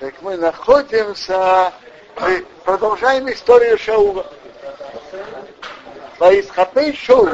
Так 0.00 0.14
мы 0.22 0.38
находимся, 0.38 1.74
мы 2.18 2.46
продолжаем 2.64 3.30
историю 3.30 3.76
Шаула. 3.76 4.24
Ваисхатей 6.18 6.96
Шоу 6.96 7.28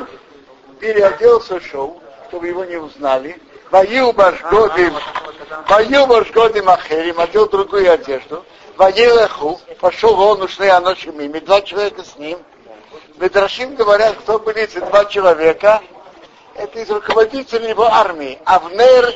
переоделся 0.81 1.61
Шоу, 1.61 2.03
чтобы 2.27 2.49
его 2.49 2.65
не 2.65 2.75
узнали. 2.75 3.41
Ваю 3.71 4.13
Башгодим, 4.13 4.95
Ваю 5.69 6.07
Башгодим 6.09 6.69
Ахерим, 6.69 7.21
одел 7.21 7.49
другую 7.49 7.92
одежду. 7.92 8.44
Ваелеху, 8.76 9.60
пошел 9.78 10.21
он, 10.21 10.42
ушли 10.42 10.67
а 10.67 10.80
ночью 10.80 11.12
мимо, 11.12 11.40
два 11.42 11.60
человека 11.60 12.03
с 12.03 12.17
ним. 12.19 12.40
Медрашим 13.19 13.76
говорят, 13.76 14.17
кто 14.17 14.40
были 14.40 14.62
эти 14.62 14.78
два 14.78 15.04
человека, 15.04 15.83
это 16.56 16.80
из 16.80 16.91
руководителей 16.91 17.69
его 17.69 17.84
армии, 17.84 18.41
Авнер 18.45 19.14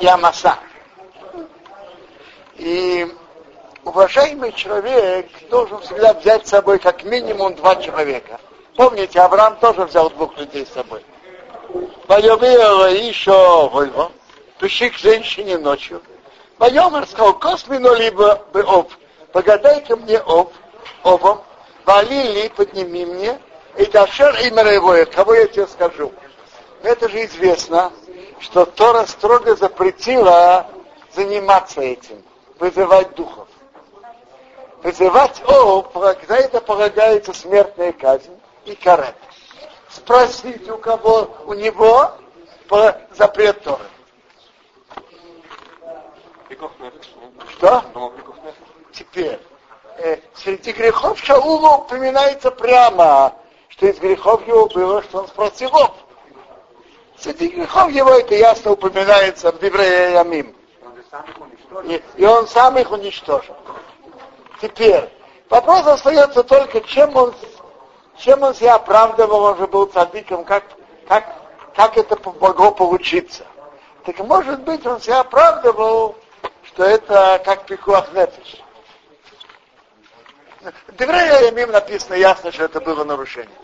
и, 0.00 0.06
Амаса. 0.06 0.56
И 2.58 3.06
уважаемый 3.84 4.52
человек 4.52 5.26
должен 5.50 5.80
всегда 5.80 6.14
взять 6.14 6.46
с 6.46 6.50
собой 6.50 6.78
как 6.78 7.04
минимум 7.04 7.54
два 7.54 7.76
человека. 7.76 8.40
Помните, 8.76 9.20
Авраам 9.20 9.56
тоже 9.56 9.84
взял 9.84 10.10
двух 10.10 10.36
людей 10.38 10.66
с 10.66 10.72
собой. 10.72 11.04
Воевала 12.08 12.90
еще 12.90 13.68
Вольво, 13.68 14.10
пришли 14.58 14.90
к 14.90 14.94
женщине 14.94 15.58
ночью. 15.58 16.00
Воемер 16.58 17.06
сказал, 17.06 17.38
космину 17.38 17.94
либо 17.94 18.42
бы 18.52 18.62
об, 18.62 18.90
погадай-ка 19.32 19.96
мне 19.96 20.18
об, 20.18 20.52
обом, 21.02 21.42
валили, 21.84 22.48
подними 22.48 23.04
мне, 23.04 23.38
и 23.76 23.84
дашер 23.86 24.34
имя 24.46 24.64
его, 24.72 24.94
кого 25.12 25.34
я 25.34 25.46
тебе 25.46 25.66
скажу. 25.66 26.12
Это 26.82 27.08
же 27.10 27.24
известно, 27.26 27.92
что 28.40 28.64
Тора 28.64 29.04
строго 29.06 29.56
запретила 29.56 30.66
заниматься 31.12 31.82
этим 31.82 32.22
вызывать 32.58 33.14
духов. 33.14 33.48
Вызывать 34.82 35.42
О, 35.46 35.82
когда 35.82 36.36
это 36.36 36.60
полагается 36.60 37.32
смертная 37.32 37.92
казнь 37.92 38.38
и 38.64 38.74
карет. 38.74 39.16
Спросить 39.88 40.68
у 40.68 40.78
кого, 40.78 41.36
у 41.46 41.54
него 41.54 42.12
по 42.68 42.96
запрет 43.12 43.62
Торы. 43.62 43.84
Что? 47.50 47.84
Теперь, 48.92 49.40
э, 49.98 50.18
среди 50.34 50.72
грехов 50.72 51.18
Шаула 51.18 51.78
упоминается 51.78 52.50
прямо, 52.50 53.34
что 53.68 53.86
из 53.86 53.98
грехов 53.98 54.46
его 54.46 54.66
было, 54.68 55.02
что 55.02 55.20
он 55.20 55.28
спросил. 55.28 55.70
Среди 57.18 57.48
грехов 57.48 57.90
его 57.90 58.10
это 58.10 58.34
ясно 58.34 58.72
упоминается 58.72 59.52
в 59.52 59.58
Дивре 59.58 60.12
Ямим. 60.12 60.55
И, 61.84 62.02
и 62.16 62.24
он 62.24 62.46
сам 62.48 62.78
их 62.78 62.90
уничтожил. 62.90 63.56
Теперь, 64.60 65.08
вопрос 65.48 65.86
остается 65.86 66.42
только, 66.42 66.80
чем 66.80 67.14
он, 67.16 67.34
чем 68.18 68.42
он 68.42 68.54
себя 68.54 68.76
оправдывал, 68.76 69.42
он 69.42 69.58
же 69.58 69.66
был 69.66 69.86
цадиком, 69.86 70.44
как, 70.44 70.64
как, 71.08 71.24
как 71.74 71.96
это 71.96 72.18
могло 72.40 72.70
получиться. 72.72 73.44
Так 74.04 74.18
может 74.20 74.60
быть, 74.62 74.86
он 74.86 75.00
себя 75.00 75.20
оправдывал, 75.20 76.16
что 76.64 76.84
это 76.84 77.40
как 77.44 77.66
пикуах 77.66 78.12
нефиш. 78.12 78.62
Деврея 80.98 81.50
им 81.50 81.70
написано 81.70 82.14
ясно, 82.14 82.50
что 82.50 82.64
это 82.64 82.80
было 82.80 83.04
нарушение. 83.04 83.54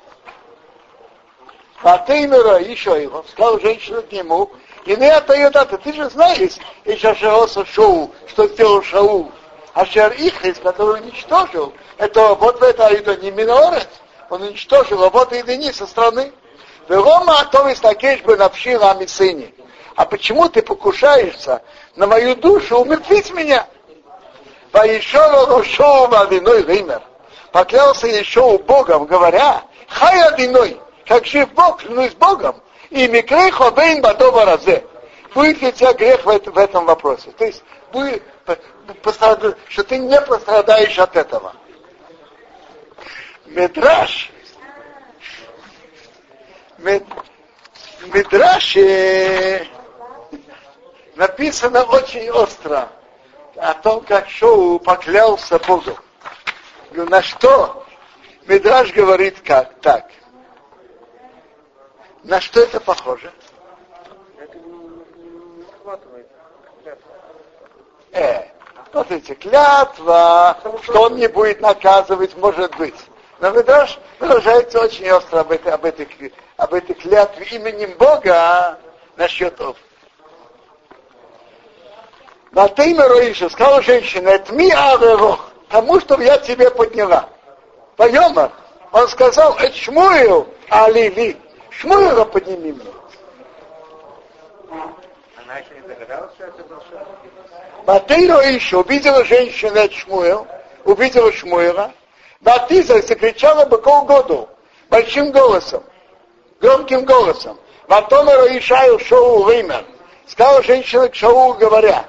А 1.82 1.98
ты 1.98 2.12
еще 2.12 3.02
его, 3.02 3.24
сказал 3.28 3.58
женщина 3.58 4.02
к 4.02 4.12
нему, 4.12 4.50
и 4.84 4.96
на 4.96 5.04
это 5.04 5.34
ее 5.34 5.50
дата, 5.50 5.78
ты 5.78 5.92
же 5.92 6.10
знаешь, 6.10 6.54
и 6.84 6.96
Шашеоса 6.96 7.64
Шоу, 7.64 8.12
что 8.26 8.48
сделал 8.48 8.82
Шаул. 8.82 9.30
А 9.74 9.86
Шер 9.86 10.12
Ихрис, 10.12 10.58
который 10.58 11.00
уничтожил, 11.00 11.72
это 11.98 12.34
вот 12.34 12.60
в 12.60 12.62
это 12.62 12.84
это 12.88 13.16
не 13.16 13.30
Минорец, 13.30 13.88
он 14.28 14.42
уничтожил, 14.42 15.02
а 15.04 15.10
вот 15.10 15.32
и 15.32 15.42
Дени 15.42 15.72
со 15.72 15.86
стороны. 15.86 16.32
Велома 16.88 17.40
Атовис 17.40 17.80
Такеш 17.80 18.20
бы 18.22 18.36
навшила 18.36 18.90
Амисыни. 18.90 19.54
А 19.94 20.04
почему 20.04 20.48
ты 20.48 20.62
покушаешься 20.62 21.62
на 21.96 22.06
мою 22.06 22.34
душу 22.34 22.78
умертвить 22.78 23.32
меня? 23.32 23.66
Поешова 24.72 25.62
шоу 25.64 26.12
одиной 26.12 26.64
вымер. 26.64 27.02
Поклялся 27.52 28.06
еще 28.06 28.40
у 28.40 28.58
Богом, 28.58 29.04
говоря, 29.04 29.62
хай 29.86 30.22
одиной, 30.22 30.80
как 31.06 31.26
жив 31.26 31.52
Бог, 31.52 31.82
клянусь 31.82 32.14
Богом, 32.14 32.56
и 32.92 33.08
микрей 33.08 33.50
хобейн 33.50 34.02
бадова 34.02 34.44
разе. 34.44 34.84
Будет 35.34 35.62
ли 35.62 35.68
у 35.68 35.72
тебя 35.72 35.92
грех 35.94 36.24
в, 36.26 36.58
этом 36.58 36.84
вопросе? 36.84 37.30
То 37.32 37.46
есть, 37.46 37.64
будет, 37.90 38.22
что 39.68 39.84
ты 39.84 39.98
не 39.98 40.20
пострадаешь 40.20 40.98
от 40.98 41.16
этого. 41.16 41.54
Мед, 43.46 43.76
Медраше 48.06 49.68
написано 51.14 51.84
очень 51.84 52.30
остро 52.30 52.90
о 53.56 53.74
том, 53.74 54.04
как 54.04 54.28
Шоу 54.28 54.78
поклялся 54.80 55.58
Богу. 55.60 55.96
На 56.90 57.22
что? 57.22 57.86
Медраж 58.46 58.92
говорит 58.92 59.40
как? 59.40 59.80
Так. 59.80 60.10
На 62.24 62.40
что 62.40 62.60
это 62.60 62.78
похоже? 62.80 63.32
Это 64.38 64.58
не 64.58 65.64
схватывает. 65.64 66.26
Э, 68.12 68.44
смотрите, 68.90 69.34
клятва, 69.34 70.58
что 70.82 71.02
он 71.02 71.16
не 71.16 71.26
будет 71.26 71.60
наказывать, 71.60 72.36
может 72.36 72.76
быть. 72.76 72.94
Но 73.40 73.50
Медраж 73.50 73.98
выражается 74.20 74.80
очень 74.80 75.10
остро 75.10 75.40
об 75.40 75.50
этой, 75.50 75.72
об 75.72 75.84
этой, 75.84 76.32
об 76.56 76.74
этой 76.74 76.94
клятве 76.94 77.44
именем 77.46 77.96
Бога 77.98 78.78
насчет 79.16 79.60
Ов. 79.60 79.76
На 82.52 82.68
Теймеру 82.68 83.16
еще 83.16 83.50
сказала 83.50 83.82
женщина, 83.82 84.28
это 84.28 84.54
ми 84.54 84.70
аверох, 84.70 85.50
тому, 85.70 85.98
что 85.98 86.20
я 86.20 86.38
тебе 86.38 86.70
подняла. 86.70 87.30
Поема, 87.96 88.52
он 88.92 89.08
сказал, 89.08 89.56
это 89.56 89.74
шмуил, 89.74 90.46
алили. 90.68 91.41
Шмуила 91.78 92.24
подними 92.24 92.72
мне. 92.72 92.84
Она 95.36 95.58
еще 95.58 95.74
не 95.74 95.88
догадалась, 95.88 96.32
что 96.34 96.44
это 96.44 96.62
был 96.64 96.82
Батыро 97.84 98.40
еще 98.42 98.78
увидела 98.78 99.24
женщину 99.24 99.80
от 99.80 99.92
Шмуэл, 99.92 100.46
увидела 100.84 101.32
Шмуэла, 101.32 101.92
Батиза 102.40 103.00
закричала 103.02 103.64
бы 103.66 103.78
году 103.78 104.48
большим 104.90 105.30
голосом, 105.32 105.82
громким 106.60 107.04
голосом. 107.04 107.58
Ватомера 107.88 108.58
Ишаю 108.58 108.98
Шоу 108.98 109.48
Веймер. 109.48 109.84
Сказала 110.26 110.62
женщина 110.62 111.08
к 111.08 111.14
Шоу, 111.14 111.54
говоря, 111.54 112.04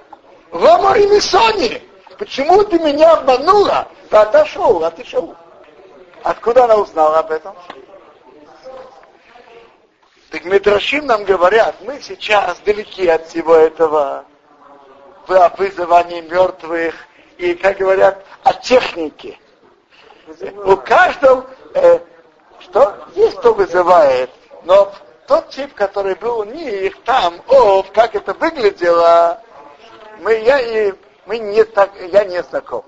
Ломари 0.52 1.07
Мисони, 1.07 1.81
почему 2.18 2.63
ты 2.63 2.79
меня 2.79 3.13
обманула? 3.13 3.88
Да, 4.09 4.25
ты 4.25 4.46
Шоу, 4.46 4.84
а 4.84 4.91
ты 4.91 5.03
Шоу. 5.03 5.35
Откуда 6.23 6.66
она 6.66 6.78
узнала 6.78 7.19
об 7.19 7.31
этом? 7.31 7.56
Так 10.33 10.45
Медрашим 10.45 11.05
нам 11.05 11.25
говорят, 11.25 11.75
мы 11.81 12.01
сейчас 12.01 12.57
далеки 12.66 13.07
от 13.07 13.27
всего 13.27 13.53
этого 13.53 14.25
вызывания 15.27 16.23
мертвых 16.23 16.95
и, 17.38 17.53
как 17.53 17.77
говорят, 17.77 18.25
от 18.41 18.63
техники. 18.63 19.39
У 20.66 20.75
каждого, 20.77 21.45
э, 21.75 21.99
что 22.61 22.95
есть, 23.13 23.38
кто 23.38 23.53
вызывает, 23.53 24.31
но 24.63 24.91
тот 25.27 25.49
тип, 25.49 25.75
который 25.75 26.16
был 26.16 26.39
у 26.39 26.45
них 26.45 26.99
там, 27.03 27.35
о, 27.47 27.83
как 27.93 28.16
это 28.16 28.33
выглядело, 28.33 29.39
мы, 30.22 30.33
я, 30.39 30.59
и, 30.59 30.93
мы 31.28 31.37
не 31.37 31.63
так, 31.63 31.91
я 32.11 32.25
не 32.25 32.41
знаком. 32.41 32.84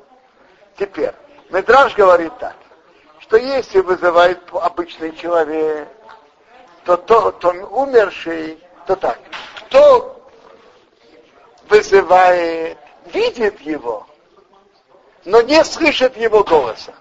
Теперь, 0.79 1.13
Медраж 1.51 1.93
говорит 1.93 2.35
так, 2.39 2.55
что 3.19 3.37
если 3.37 3.81
вызывает 3.81 4.39
обычный 4.51 5.15
человек, 5.15 5.87
то 6.85 6.97
тот, 6.97 7.43
он 7.43 7.63
умерший, 7.63 8.59
то 8.85 8.95
так. 8.95 9.19
Кто 9.67 10.29
вызывает, 11.67 12.77
видит 13.07 13.59
его, 13.61 14.05
но 15.25 15.41
не 15.41 15.63
слышит 15.63 16.15
его 16.15 16.43
голоса. 16.43 16.93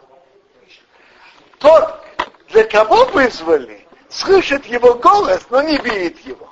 Тот, 1.59 2.01
для 2.49 2.65
кого 2.65 3.05
вызвали, 3.07 3.87
слышит 4.09 4.65
его 4.65 4.95
голос, 4.95 5.43
но 5.51 5.61
не 5.61 5.77
видит 5.77 6.19
его. 6.21 6.49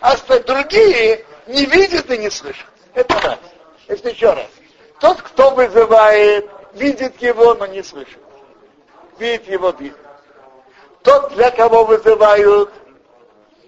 А 0.00 0.16
другие 0.40 1.24
не 1.48 1.66
видят 1.66 2.08
и 2.10 2.18
не 2.18 2.30
слышат. 2.30 2.66
Это 2.94 3.20
раз. 3.20 3.38
Это 3.88 4.10
еще 4.10 4.32
раз. 4.32 4.48
Тот, 5.00 5.22
кто 5.22 5.50
вызывает, 5.50 6.48
видит 6.74 7.20
его, 7.20 7.54
но 7.54 7.66
не 7.66 7.82
слышит. 7.82 8.18
Видит 9.18 9.48
его, 9.48 9.70
видит. 9.70 10.05
Тот, 11.06 11.34
для 11.34 11.52
кого 11.52 11.84
вызывают, 11.84 12.72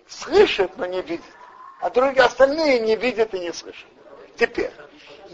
слышит, 0.09 0.77
но 0.77 0.87
не 0.87 1.01
видит. 1.03 1.25
А 1.81 1.89
другие 1.89 2.25
остальные 2.25 2.81
не 2.81 2.97
видят 2.97 3.33
и 3.33 3.39
не 3.39 3.53
слышат. 3.53 3.87
Теперь, 4.37 4.73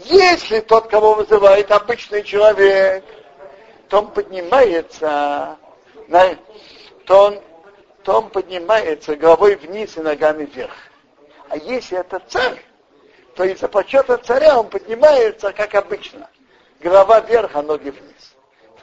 если 0.03 0.59
тот, 0.59 0.87
кого 0.87 1.15
вызывает 1.15 1.71
обычный 1.71 2.21
человек, 2.21 3.03
то 3.89 4.01
он 4.01 4.11
поднимается, 4.11 5.57
на, 6.07 6.37
то, 7.07 7.23
он, 7.23 7.41
то 8.03 8.19
он 8.19 8.29
поднимается 8.29 9.15
головой 9.15 9.55
вниз 9.55 9.97
и 9.97 10.01
ногами 10.01 10.45
вверх. 10.45 10.75
А 11.49 11.57
если 11.57 11.97
это 11.97 12.21
царь, 12.27 12.63
то 13.35 13.43
из-за 13.45 13.67
почета 13.67 14.19
царя 14.19 14.59
он 14.59 14.69
поднимается, 14.69 15.51
как 15.53 15.73
обычно. 15.73 16.29
Голова 16.81 17.21
вверх, 17.21 17.55
а 17.55 17.63
ноги 17.63 17.89
вниз. 17.89 18.35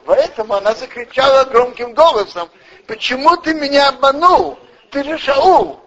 Поэтому 0.03 0.55
она 0.55 0.75
закричала 0.75 1.45
громким 1.45 1.93
голосом, 1.93 2.49
почему 2.87 3.37
ты 3.37 3.53
меня 3.53 3.89
обманул? 3.89 4.59
Ты 4.91 5.03
же 5.03 5.17
Шаул. 5.17 5.79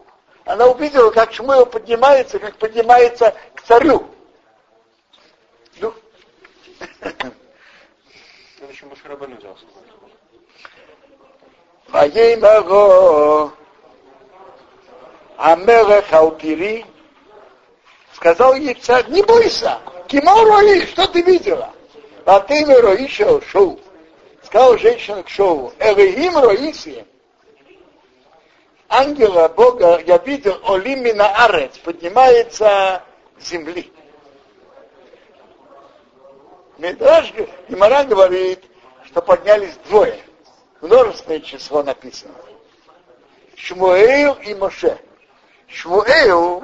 Она 0.44 0.66
увидела, 0.66 1.10
как 1.10 1.32
Шмуэл 1.32 1.66
поднимается, 1.66 2.38
как 2.38 2.56
поднимается 2.56 3.34
к 3.54 3.62
царю. 3.62 4.08
Ну. 5.80 5.92
Ваеймаго 11.88 13.52
Амелех 15.36 16.12
Алтири 16.12 16.86
сказал 18.14 18.54
ей 18.54 18.74
царь, 18.74 19.08
не 19.08 19.22
бойся, 19.22 19.80
Киморои, 20.08 20.86
что 20.86 21.06
ты 21.06 21.22
видела? 21.22 21.72
А 22.24 22.40
ты 22.40 22.54
еще 22.54 23.40
шоу. 23.42 23.78
Сказал 24.46 24.78
женщина 24.78 25.24
к 25.24 25.28
шоу, 25.28 25.72
Элеим 25.80 26.38
Роиси, 26.38 27.04
ангела 28.88 29.48
Бога 29.48 30.00
я 30.06 30.18
видел 30.18 30.60
Олимина 30.64 31.26
Арец, 31.44 31.76
поднимается 31.78 33.02
с 33.40 33.48
земли. 33.48 33.92
Медраж 36.78 37.32
Гимара 37.68 38.04
говорит, 38.04 38.62
что 39.06 39.20
поднялись 39.20 39.74
двое. 39.88 40.22
Множественное 40.80 41.40
число 41.40 41.82
написано. 41.82 42.34
Шмуэйл 43.56 44.34
и 44.34 44.54
Моше. 44.54 44.96
Шмуэйл 45.66 46.62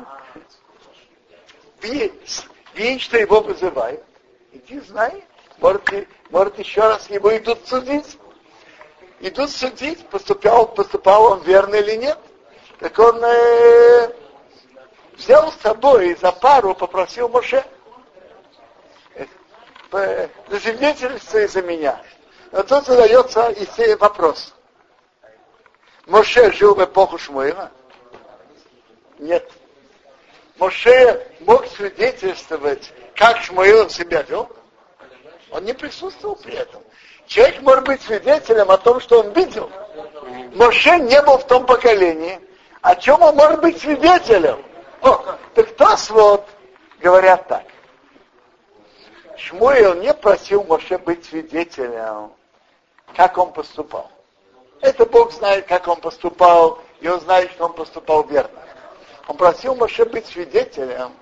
видит, 1.81 3.03
что 3.03 3.19
его 3.19 3.41
вызывают. 3.41 4.05
Иди 4.53 4.79
знай, 4.79 5.25
может, 5.63 5.83
может 6.31 6.59
еще 6.59 6.81
раз 6.81 7.09
его 7.09 7.35
идут 7.37 7.67
судить. 7.67 8.19
Идут 9.21 9.51
судить, 9.51 10.05
поступал, 10.09 10.67
поступал 10.67 11.25
он 11.25 11.43
верно 11.43 11.77
или 11.77 11.95
нет. 11.95 12.19
Так 12.81 12.99
он 12.99 13.23
э, 13.25 14.13
взял 15.13 15.53
с 15.53 15.57
собой 15.59 16.17
за 16.21 16.33
пару, 16.33 16.75
попросил 16.75 17.29
Моше 17.29 17.65
засвидетельствуй 20.49 21.47
за 21.47 21.63
меня. 21.63 22.03
Но 22.51 22.63
тут 22.65 22.87
задается 22.87 23.55
вопрос. 23.99 24.55
Моше 26.07 26.51
жил 26.53 26.75
в 26.75 26.83
эпоху 26.83 27.19
Шмуила? 27.19 27.71
Нет. 29.19 29.49
Моше 30.57 31.29
мог 31.41 31.67
свидетельствовать, 31.67 32.93
как 33.15 33.39
Шмуил 33.43 33.89
себя 33.89 34.23
вел? 34.23 34.51
Он 35.53 35.65
не 35.65 35.75
присутствовал 35.75 36.37
при 36.37 36.55
этом. 36.55 36.83
Человек 37.27 37.61
может 37.61 37.85
быть 37.85 38.03
свидетелем 38.03 38.71
о 38.71 38.79
том, 38.79 39.01
что 39.01 39.21
он 39.21 39.33
видел. 39.33 39.71
Моше 40.55 40.99
не 40.99 41.21
был 41.23 41.39
в 41.39 41.47
том 41.47 41.67
поколении. 41.67 42.41
О 42.81 42.97
чем 42.97 43.23
он 43.23 43.37
может 43.37 43.61
быть 43.61 43.81
свидетелем? 43.81 44.65
О, 45.03 45.37
так 45.55 45.77
то 45.77 45.97
вот 46.11 46.47
говорят 47.01 47.47
так. 47.49 47.65
Шмуэл 49.37 49.95
не 49.95 50.15
просил 50.15 50.65
Моше 50.65 50.99
быть 50.99 51.25
свидетелем, 51.25 52.33
как 53.15 53.39
он 53.39 53.53
поступал. 53.53 54.11
Это 54.81 55.05
Бог 55.07 55.33
знает, 55.33 55.67
как 55.67 55.87
он 55.87 56.01
поступал, 56.01 56.81
и 57.01 57.09
он 57.09 57.21
знает, 57.21 57.51
что 57.53 57.67
он 57.67 57.73
поступал 57.73 58.25
верно. 58.25 58.61
Он 59.29 59.37
просил 59.37 59.75
Моше 59.75 60.05
быть 60.05 60.27
свидетелем. 60.27 61.13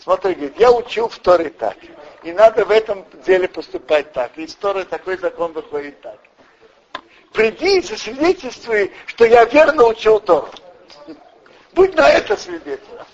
Смотри, 0.00 0.34
говорит, 0.34 0.58
я 0.58 0.70
учил 0.70 1.08
в 1.08 1.18
Торе 1.18 1.50
так. 1.50 1.76
И 2.22 2.32
надо 2.32 2.64
в 2.64 2.70
этом 2.70 3.06
деле 3.24 3.48
поступать 3.48 4.12
так. 4.12 4.36
И 4.36 4.44
из 4.44 4.54
такой 4.54 5.16
закон 5.16 5.52
выходит 5.52 6.00
так. 6.00 6.18
Приди 7.32 7.78
и 7.78 7.82
засвидетельствуй, 7.82 8.92
что 9.06 9.24
я 9.24 9.44
верно 9.44 9.86
учил 9.86 10.20
Тору. 10.20 10.48
Будь 11.72 11.94
на 11.94 12.10
это 12.10 12.36
свидетелем. 12.36 13.06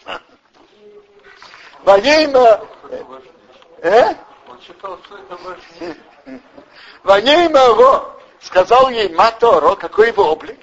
Во 1.85 1.99
имя... 1.99 2.61
Э? 3.83 4.15
Ваней 7.05 7.49
Маго 7.49 8.17
сказал 8.41 8.89
ей 8.89 9.15
Маторо, 9.15 9.77
какой 9.77 10.09
его 10.09 10.33
облик. 10.33 10.59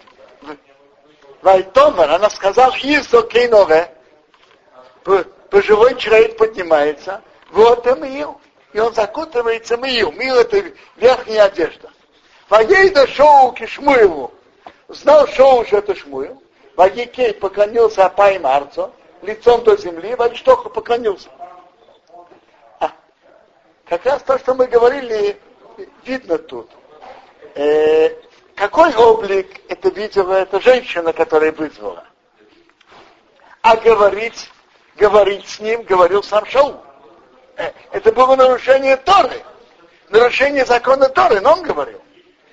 Вайтомер, 1.42 2.10
она 2.10 2.30
сказала, 2.30 2.72
Хизо 2.74 3.22
Кейнове, 3.24 3.94
пожилой 5.50 5.96
человек 5.98 6.38
поднимается, 6.38 7.22
вот 7.54 7.86
и 7.86 7.94
мил. 8.00 8.42
И 8.74 8.80
он 8.80 8.94
закутывается 8.94 9.78
мил. 9.78 10.12
Мил 10.12 10.36
это 10.36 10.64
верхняя 10.98 11.46
одежда. 11.46 11.90
Вагей 12.50 12.90
дошел 12.90 13.54
к 13.54 13.66
Шмуеву. 13.68 14.34
Знал 14.88 15.28
Шоу, 15.28 15.64
что 15.66 15.78
это 15.78 15.96
Шмуев. 15.96 16.36
Вагикей 16.76 17.36
поклонился 17.36 18.06
Апай 18.06 18.40
Марцо, 18.40 18.92
лицом 19.22 19.64
до 19.64 19.78
земли, 19.78 20.16
Вагиштоху 20.16 20.72
поклонился. 20.72 21.30
Как 23.86 24.06
раз 24.06 24.24
то, 24.24 24.40
что 24.40 24.56
мы 24.56 24.66
говорили, 24.66 25.40
видно 26.04 26.40
тут. 26.40 26.72
Э, 27.54 28.10
какой 28.56 28.96
облик 28.96 29.62
это 29.70 29.90
видела 29.90 30.34
эта 30.34 30.60
женщина, 30.60 31.14
которая 31.14 31.52
вызвала? 31.52 32.06
А 33.62 33.76
говорить, 33.76 34.50
говорить 34.96 35.48
с 35.48 35.60
ним 35.60 35.84
говорил 35.84 36.24
сам 36.24 36.44
Шаул. 36.48 36.82
Э, 37.58 37.72
это 37.92 38.12
было 38.12 38.36
нарушение 38.36 38.98
Торы. 38.98 39.44
Нарушение 40.10 40.66
закона 40.66 41.10
Торы, 41.10 41.42
но 41.42 41.54
он 41.54 41.64
говорил. 41.64 42.02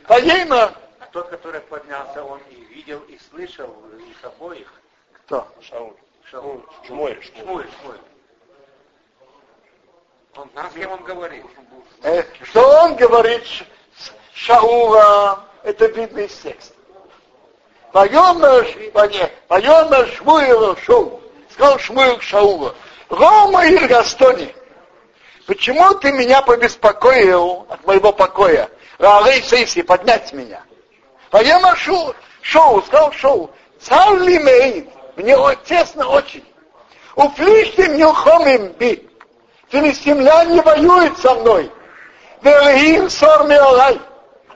Поема. 0.06 0.72
А 0.98 1.06
тот, 1.12 1.28
который 1.28 1.60
поднялся, 1.60 2.24
он 2.24 2.40
и 2.50 2.54
видел, 2.74 3.00
и 3.08 3.18
слышал 3.30 3.74
их 3.98 4.24
обоих. 4.24 4.72
Кто? 5.12 5.46
Шаул. 5.60 5.94
Шаул. 6.30 6.64
Шмуэль. 6.86 7.22
Шмуэль. 7.22 7.68
Шмуэль. 7.80 8.00
Он 10.36 10.48
с 10.54 10.74
кем 10.74 10.92
он 10.92 11.02
говорит. 11.02 11.44
Э, 12.02 12.22
что 12.44 12.82
он 12.82 12.96
говорит 12.96 13.42
Шаула, 14.32 15.44
это 15.62 15.86
видно 15.86 16.20
из 16.20 16.34
текста. 16.36 16.74
Поемер 17.92 18.66
Шмуила 20.16 20.76
Шоу. 20.76 21.20
Сказал 21.50 21.78
Шмуил 21.78 22.20
Шаула. 22.20 22.74
Рома 23.08 23.66
и 23.66 23.86
Гастони. 23.86 24.54
Почему 25.50 25.94
ты 25.94 26.12
меня 26.12 26.42
побеспокоил 26.42 27.66
от 27.68 27.84
моего 27.84 28.12
покоя? 28.12 28.70
Ралей 28.98 29.42
Сейси, 29.42 29.82
поднять 29.82 30.32
меня. 30.32 30.62
Поемер 31.32 31.76
Шоу, 32.40 32.82
сказал 32.82 33.10
Шоу. 33.10 33.50
Царь 33.80 34.20
ли 34.20 34.86
Мне 35.16 35.36
тесно 35.64 36.06
очень. 36.06 36.44
Уфлишьте 37.16 37.88
мне 37.88 38.06
хомим 38.06 38.68
би 38.78 39.10
филистимляне 39.70 40.62
воюют 40.62 41.18
со 41.18 41.34
мной. 41.34 41.72
Велихим 42.42 43.10
сор 43.10 43.48
меолай. 43.48 44.00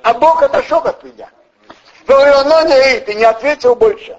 А 0.04 0.14
Бог 0.14 0.44
отошел 0.44 0.78
от 0.78 1.02
меня. 1.02 1.28
Велиононе 2.06 3.00
ты 3.00 3.14
не 3.14 3.24
ответил 3.24 3.74
больше. 3.74 4.16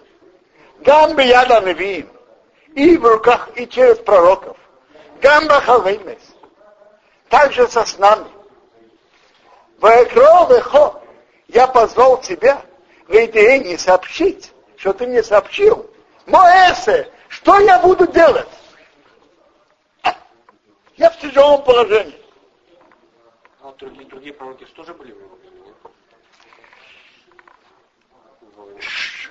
Гамби 0.81 1.23
яда 1.23 1.61
невиим. 1.61 2.09
И 2.73 2.97
в 2.97 3.05
руках, 3.05 3.47
и 3.55 3.65
через 3.65 3.97
пророков. 3.99 4.57
Гамба 5.21 5.61
халвеймес. 5.61 6.34
Также 7.29 7.67
со 7.67 7.85
снами. 7.85 8.27
Ваекро 9.79 10.47
вехо. 10.49 11.01
Я 11.47 11.67
позвал 11.67 12.21
тебя 12.21 12.61
в 13.07 13.11
не 13.11 13.77
сообщить, 13.77 14.51
что 14.77 14.93
ты 14.93 15.07
мне 15.07 15.23
сообщил. 15.23 15.89
Моэсе, 16.25 17.11
что 17.27 17.59
я 17.59 17.79
буду 17.79 18.07
делать? 18.07 18.47
Я 20.95 21.09
в 21.09 21.19
тяжелом 21.19 21.63
положении. 21.63 22.19
А 23.61 23.71
другие, 23.73 24.07
другие 24.07 24.33
пророки 24.33 24.65
тоже 24.65 24.93
были 24.93 25.11
в 25.11 25.19
его 25.19 25.35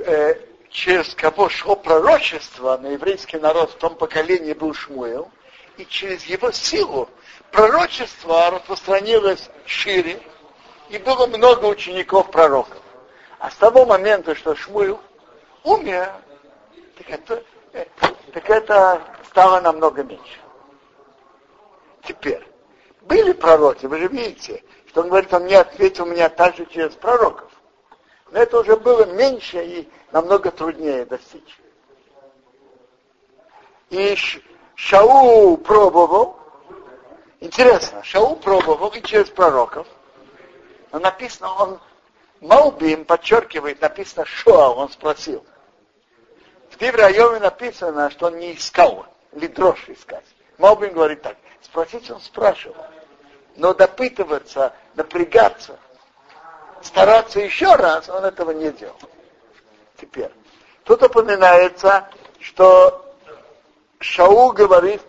э, 0.00 0.34
через 0.70 1.14
кого 1.14 1.48
шло 1.48 1.76
пророчество 1.76 2.76
на 2.76 2.88
еврейский 2.88 3.38
народ 3.38 3.70
в 3.72 3.76
том 3.76 3.96
поколении 3.96 4.52
был 4.52 4.74
Шмуэл, 4.74 5.30
и 5.76 5.86
через 5.86 6.24
его 6.24 6.52
силу 6.52 7.08
пророчество 7.50 8.50
распространилось 8.50 9.50
шире, 9.66 10.20
и 10.88 10.98
было 10.98 11.26
много 11.26 11.66
учеников 11.66 12.30
пророков. 12.30 12.80
А 13.38 13.50
с 13.50 13.56
того 13.56 13.84
момента, 13.86 14.34
что 14.34 14.54
Шмуэл 14.54 15.00
умер, 15.64 16.12
так 16.96 17.10
это, 17.10 17.44
э, 17.72 17.86
так 18.32 18.50
это 18.50 19.02
стало 19.28 19.60
намного 19.60 20.02
меньше. 20.02 20.40
Теперь, 22.04 22.46
были 23.02 23.32
пророки, 23.32 23.86
вы 23.86 23.98
же 23.98 24.08
видите, 24.08 24.62
что 24.88 25.02
он 25.02 25.08
говорит, 25.08 25.32
он 25.32 25.46
не 25.46 25.54
ответил 25.54 26.06
меня 26.06 26.28
также 26.28 26.66
через 26.66 26.94
пророков. 26.94 27.50
Но 28.30 28.40
это 28.40 28.60
уже 28.60 28.76
было 28.76 29.04
меньше 29.04 29.64
и 29.64 29.88
намного 30.12 30.50
труднее 30.50 31.04
достичь. 31.04 31.58
И 33.90 34.16
Шау 34.74 35.56
пробовал, 35.56 36.38
интересно, 37.44 38.02
Шау 38.02 38.36
пробовал 38.36 38.88
и 38.90 39.02
через 39.02 39.28
пророков, 39.28 39.86
но 40.92 40.98
написано, 40.98 41.52
он 41.54 41.80
Малбим 42.40 43.04
подчеркивает, 43.04 43.80
написано 43.80 44.24
Шоа, 44.24 44.70
он 44.70 44.90
спросил. 44.90 45.44
В 46.70 46.78
Тивре 46.78 47.04
написано, 47.38 48.10
что 48.10 48.26
он 48.26 48.38
не 48.38 48.54
искал, 48.54 49.06
или 49.32 49.46
дрожь 49.46 49.88
искать. 49.88 50.24
Малбим 50.58 50.92
говорит 50.92 51.22
так, 51.22 51.36
спросить 51.62 52.10
он 52.10 52.20
спрашивал, 52.20 52.84
но 53.56 53.74
допытываться, 53.74 54.74
напрягаться, 54.94 55.78
стараться 56.82 57.40
еще 57.40 57.74
раз, 57.76 58.08
он 58.08 58.24
этого 58.24 58.50
не 58.50 58.70
делал. 58.72 58.98
Теперь, 60.00 60.30
тут 60.84 61.02
упоминается, 61.02 62.08
что 62.40 63.14
Шау 64.00 64.52
говорит 64.52 65.02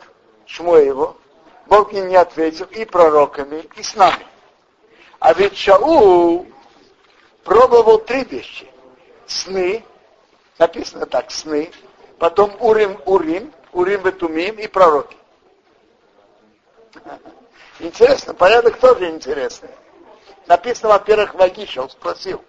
Шмуеву, 0.45 1.17
Бог 1.67 1.93
им 1.93 2.07
не 2.07 2.15
ответил 2.15 2.65
и 2.65 2.85
пророками, 2.85 3.67
и 3.75 3.83
с 3.83 3.95
нами. 3.95 4.25
А 5.19 5.33
ведь 5.33 5.57
Шау 5.57 6.45
пробовал 7.43 7.99
три 7.99 8.23
вещи. 8.23 8.69
Сны, 9.25 9.83
написано 10.59 11.05
так, 11.07 11.31
сны, 11.31 11.71
потом 12.19 12.55
Урим, 12.59 13.01
Урим, 13.05 13.51
Урим 13.73 14.03
Ветумим 14.03 14.55
и 14.59 14.67
пророки. 14.67 15.17
Интересно, 17.79 18.33
порядок 18.33 18.77
тоже 18.79 19.09
интересный. 19.09 19.69
Написано, 20.47 20.89
во-первых, 20.89 21.33
Вагиша, 21.33 21.81
он 21.81 21.89
спросил. 21.89 22.43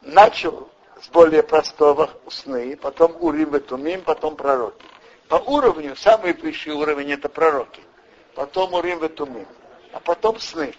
Начал 0.00 0.68
с 1.02 1.08
более 1.08 1.42
простого 1.42 2.10
сны, 2.28 2.76
потом 2.76 3.14
Урим 3.20 3.54
и 3.54 3.60
Тумим, 3.60 4.02
потом 4.02 4.36
пророки. 4.36 4.84
По 5.28 5.36
уровню, 5.36 5.94
самый 5.94 6.32
высший 6.32 6.72
уровень 6.72 7.12
это 7.12 7.28
пророки. 7.28 7.82
Потом 8.34 8.74
Урим 8.74 9.04
и 9.04 9.08
Тумим. 9.08 9.46
А 9.92 10.00
потом 10.00 10.38
сны. 10.40 10.74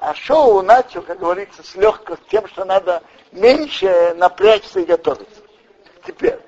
А 0.00 0.14
шоу 0.14 0.62
начал, 0.62 1.02
как 1.02 1.18
говорится, 1.18 1.62
с 1.62 1.76
легкостью, 1.76 2.26
тем, 2.28 2.48
что 2.48 2.64
надо 2.64 3.02
меньше 3.30 4.14
напрячься 4.14 4.80
и 4.80 4.84
готовиться. 4.84 5.40
Теперь. 6.06 6.40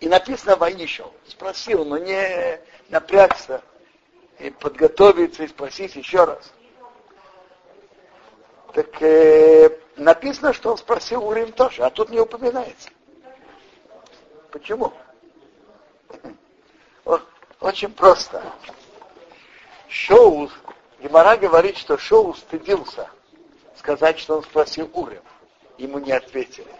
И 0.00 0.08
написано 0.08 0.56
Ваишел. 0.56 1.12
Спросил, 1.26 1.84
но 1.84 1.98
не 1.98 2.60
напрягся 2.88 3.62
и 4.38 4.50
подготовиться 4.50 5.42
и 5.42 5.48
спросить 5.48 5.96
еще 5.96 6.24
раз. 6.24 6.52
Так 8.72 9.02
э, 9.02 9.70
написано, 9.96 10.52
что 10.52 10.70
он 10.70 10.78
спросил 10.78 11.26
Урим 11.26 11.52
тоже, 11.52 11.82
а 11.82 11.90
тут 11.90 12.10
не 12.10 12.20
упоминается. 12.20 12.90
Почему? 14.50 14.92
Очень 17.60 17.92
просто. 17.92 18.42
Шоу, 19.88 20.50
Гемора 21.00 21.36
говорит, 21.36 21.76
что 21.76 21.98
Шоу 21.98 22.34
стыдился 22.34 23.08
сказать, 23.76 24.18
что 24.18 24.36
он 24.36 24.42
спросил 24.42 24.90
Урим. 24.94 25.22
Ему 25.78 25.98
не 25.98 26.12
ответили. 26.12 26.72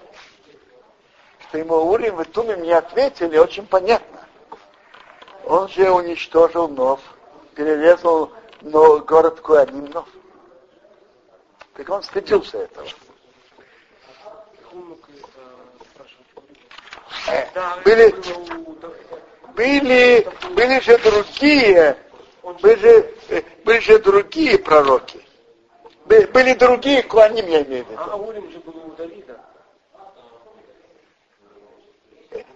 Что 1.40 1.59
ему 1.59 1.76
Урим 1.90 2.21
и 2.21 2.25
Тумим 2.25 2.62
не 2.62 2.73
ответили, 2.73 3.38
очень 3.38 3.66
понятно. 3.66 4.21
Он 5.45 5.68
же 5.68 5.90
уничтожил 5.90 6.68
Нов, 6.68 7.00
перерезал 7.54 8.33
но 8.62 8.99
город 8.99 9.40
Куаним 9.40 9.87
Нов. 9.87 10.09
Так 11.75 11.88
он 11.88 12.02
стыдился 12.02 12.59
этого. 12.59 12.87
Были, 17.85 18.14
были, 19.54 20.28
были 20.54 20.80
же 20.80 20.99
другие, 20.99 21.97
были 22.62 22.76
же, 22.76 23.14
э, 23.28 23.42
были 23.64 23.78
же 23.80 23.99
другие 23.99 24.59
пророки. 24.59 25.23
Были 26.06 26.54
другие 26.54 27.02
кланим, 27.02 27.49
я 27.49 27.62
имею 27.62 27.85
в 27.85 27.90
виду. 27.90 28.00
А 28.00 28.16
Урим 28.16 28.50
же 28.50 28.61
был 28.61 28.76
у 28.87 28.90
Давида. 28.92 29.40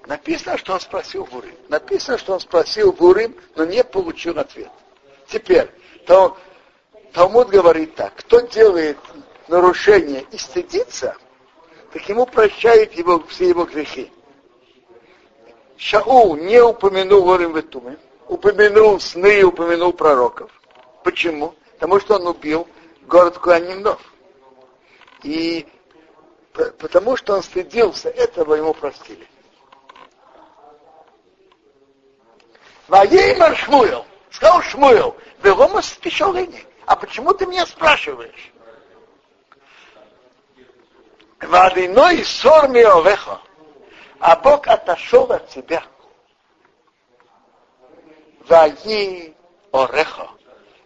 Написано, 0.06 0.56
что 0.56 0.74
он 0.74 0.80
спросил 0.80 1.24
в 1.24 1.34
Урим. 1.34 1.56
Написано, 1.68 2.18
что 2.18 2.34
он 2.34 2.40
спросил 2.40 2.92
в 2.92 3.02
Урим, 3.02 3.36
но 3.56 3.64
не 3.64 3.82
получил 3.82 4.38
ответ. 4.38 4.70
Теперь, 5.26 5.68
то 6.06 6.36
Талмуд 7.12 7.48
говорит 7.48 7.96
так, 7.96 8.14
кто 8.14 8.40
делает 8.40 8.98
нарушение 9.48 10.24
и 10.30 10.38
стыдится, 10.38 11.16
так 11.92 12.08
ему 12.08 12.26
прощают 12.26 12.92
его, 12.92 13.20
все 13.28 13.48
его 13.48 13.64
грехи. 13.64 14.12
Шаул 15.80 16.36
не 16.36 16.60
упомянул 16.62 17.22
Ворим 17.22 17.54
Ветуме, 17.54 17.96
упомянул 18.28 19.00
сны 19.00 19.40
и 19.40 19.42
упомянул 19.42 19.94
пророков. 19.94 20.50
Почему? 21.02 21.54
Потому 21.72 21.98
что 22.00 22.16
он 22.16 22.26
убил 22.26 22.68
город 23.06 23.38
Куанимнов. 23.38 23.98
И 25.22 25.66
потому 26.52 27.16
что 27.16 27.34
он 27.34 27.42
стыдился, 27.42 28.10
этого 28.10 28.56
ему 28.56 28.74
простили. 28.74 29.26
Ваеймар 32.86 33.56
Шмуэл, 33.56 34.04
сказал 34.30 34.60
Шмуэл, 34.60 35.16
Велома 35.42 35.80
спешалыни. 35.80 36.66
А 36.84 36.94
почему 36.94 37.32
ты 37.32 37.46
меня 37.46 37.64
спрашиваешь? 37.64 38.52
Вадиной 41.40 42.22
сор 42.22 42.68
миолеха. 42.68 43.40
А 44.20 44.36
Бог 44.36 44.68
отошел 44.68 45.32
от 45.32 45.48
тебя. 45.48 45.82
Ваи 48.46 49.34
ореха. 49.72 50.28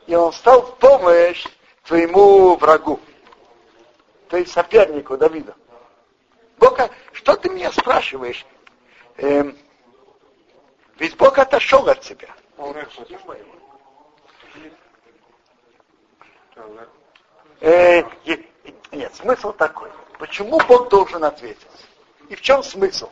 И 0.07 0.15
он 0.15 0.33
стал 0.33 0.63
в 0.63 0.79
помощь 0.79 1.45
твоему 1.85 2.55
врагу. 2.57 3.01
То 4.29 4.37
есть 4.37 4.53
сопернику 4.53 5.17
Давида. 5.17 5.55
Бог, 6.59 6.79
что 7.13 7.37
ты 7.37 7.51
меня 7.51 7.73
спрашиваешь? 7.73 8.47
Эм, 9.17 9.59
ведь 10.99 11.17
Бог 11.17 11.37
отошел 11.37 11.89
от 11.89 12.01
тебя. 12.03 12.29
Э, 17.61 18.03
нет, 18.93 19.15
смысл 19.17 19.53
такой. 19.53 19.91
Почему 20.21 20.61
Бог 20.69 20.89
должен 20.89 21.25
ответить? 21.25 21.67
И 22.29 22.37
в 22.37 22.41
чем 22.41 22.63
смысл? 22.63 23.11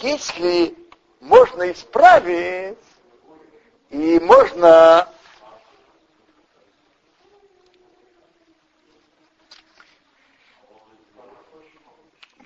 Если 0.00 0.74
можно 1.20 1.70
исправить, 1.70 2.78
и 3.90 4.18
можно 4.20 5.12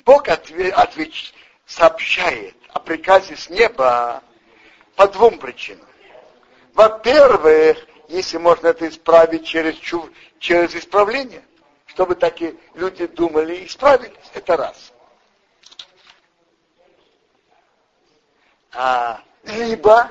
Бог 0.05 0.29
отве- 0.29 0.73
отвеч- 0.73 1.33
сообщает 1.65 2.57
о 2.71 2.81
приказе 2.81 3.37
с 3.37 3.49
неба 3.49 4.23
по 4.97 5.07
двум 5.07 5.39
причинам. 5.39 5.87
Во-первых, 6.73 7.79
если 8.09 8.39
можно 8.39 8.67
это 8.69 8.89
исправить 8.89 9.47
через, 9.47 9.77
через 10.41 10.75
исправление, 10.75 11.45
чтобы 11.87 12.17
такие 12.17 12.57
люди 12.75 13.07
думали 13.07 13.55
и 13.57 13.67
исправились, 13.67 14.31
это 14.35 14.57
раз. 14.57 14.94
А, 18.75 19.21
либо, 19.45 20.11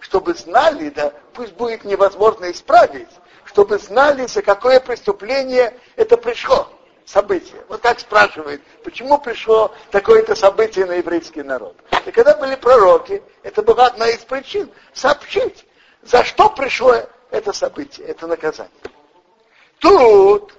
чтобы 0.00 0.34
знали, 0.34 0.90
да, 0.90 1.12
пусть 1.32 1.52
будет 1.52 1.84
невозможно 1.84 2.50
исправить, 2.50 3.08
чтобы 3.44 3.78
знали, 3.78 4.26
за 4.26 4.42
какое 4.42 4.80
преступление 4.80 5.78
это 5.96 6.16
пришло, 6.16 6.68
событие. 7.06 7.62
Вот 7.68 7.82
так 7.82 8.00
спрашивает, 8.00 8.62
почему 8.84 9.18
пришло 9.18 9.74
такое-то 9.90 10.34
событие 10.34 10.86
на 10.86 10.94
еврейский 10.94 11.42
народ. 11.42 11.76
И 12.06 12.10
когда 12.10 12.34
были 12.36 12.54
пророки, 12.56 13.22
это 13.42 13.62
была 13.62 13.86
одна 13.86 14.08
из 14.08 14.24
причин, 14.24 14.70
сообщить, 14.92 15.66
за 16.02 16.24
что 16.24 16.50
пришло 16.50 16.94
это 17.30 17.52
событие, 17.52 18.06
это 18.06 18.26
наказание. 18.26 18.72
Тут 19.78 20.52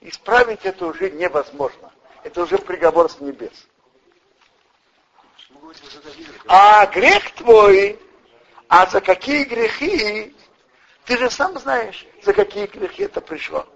исправить 0.00 0.60
это 0.64 0.86
уже 0.86 1.10
невозможно. 1.10 1.92
Это 2.22 2.42
уже 2.42 2.58
приговор 2.58 3.10
с 3.10 3.20
небес. 3.20 3.52
А 6.48 6.86
грех 6.86 7.30
твой, 7.34 7.98
а 8.68 8.86
за 8.86 9.00
какие 9.00 9.44
грехи, 9.44 10.34
ты 11.04 11.18
же 11.18 11.30
сам 11.30 11.58
знаешь, 11.58 12.06
за 12.22 12.32
какие 12.32 12.66
грехи 12.66 13.04
это 13.04 13.20
пришло. 13.20 13.66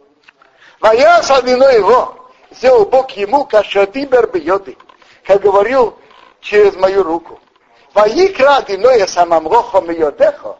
Моя 0.80 1.20
вино 1.42 1.68
его, 1.68 2.30
сделал 2.50 2.86
Бог 2.86 3.10
ему 3.12 3.44
кашадибер 3.44 4.30
бьеды, 4.30 4.76
как 5.24 5.42
говорил 5.42 5.98
через 6.40 6.74
мою 6.76 7.02
руку. 7.02 7.40
Ваикра 7.94 8.62
Диноя 8.62 9.06
Самамрохо 9.06 9.80
Миодехо. 9.80 10.58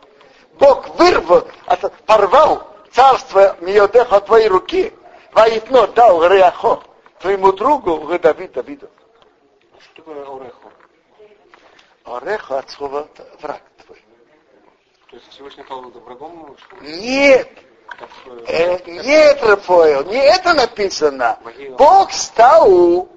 Бог 0.54 0.88
вырвал, 0.96 1.46
порвал 2.06 2.66
царство 2.92 3.56
Миодехо 3.60 4.16
от 4.16 4.26
твоей 4.26 4.48
руки. 4.48 4.92
Ваитно 5.32 5.86
дал 5.88 6.26
Реахо 6.26 6.82
твоему 7.20 7.52
другу 7.52 8.18
Давид 8.18 8.52
Давиду. 8.52 8.88
Что 9.78 10.02
такое 10.02 10.22
Орехо? 10.22 10.69
Орехо 12.04 12.58
от 12.58 12.70
слова 12.70 13.08
враг 13.40 13.62
твой. 13.84 14.02
То 15.10 15.16
есть 15.16 15.28
Всевышний 15.30 15.64
стал 15.64 15.82
врагом? 15.82 16.56
Нет. 16.80 17.48
Э, 18.46 18.78
нет, 18.86 19.42
Рафаэл, 19.42 20.04
не 20.04 20.16
это 20.16 20.54
написано. 20.54 21.38
Бог 21.76 22.12
стал, 22.12 23.08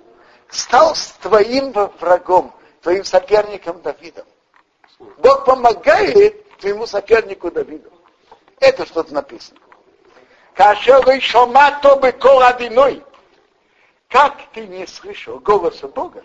стал 0.49 0.95
твоим 1.21 1.71
врагом, 1.71 2.53
твоим 2.81 3.03
соперником 3.03 3.81
Давидом. 3.81 4.25
Бог 5.19 5.45
помогает 5.45 6.57
твоему 6.57 6.85
сопернику 6.85 7.51
Давиду. 7.51 7.91
Это 8.59 8.85
что-то 8.85 9.13
написано. 9.13 9.59
Кашевый 10.53 11.19
шомато 11.19 11.95
бы 11.95 12.11
коладиной. 12.11 13.03
Как 14.09 14.37
ты 14.53 14.67
не 14.67 14.85
слышал 14.85 15.39
голоса 15.39 15.87
Бога? 15.87 16.23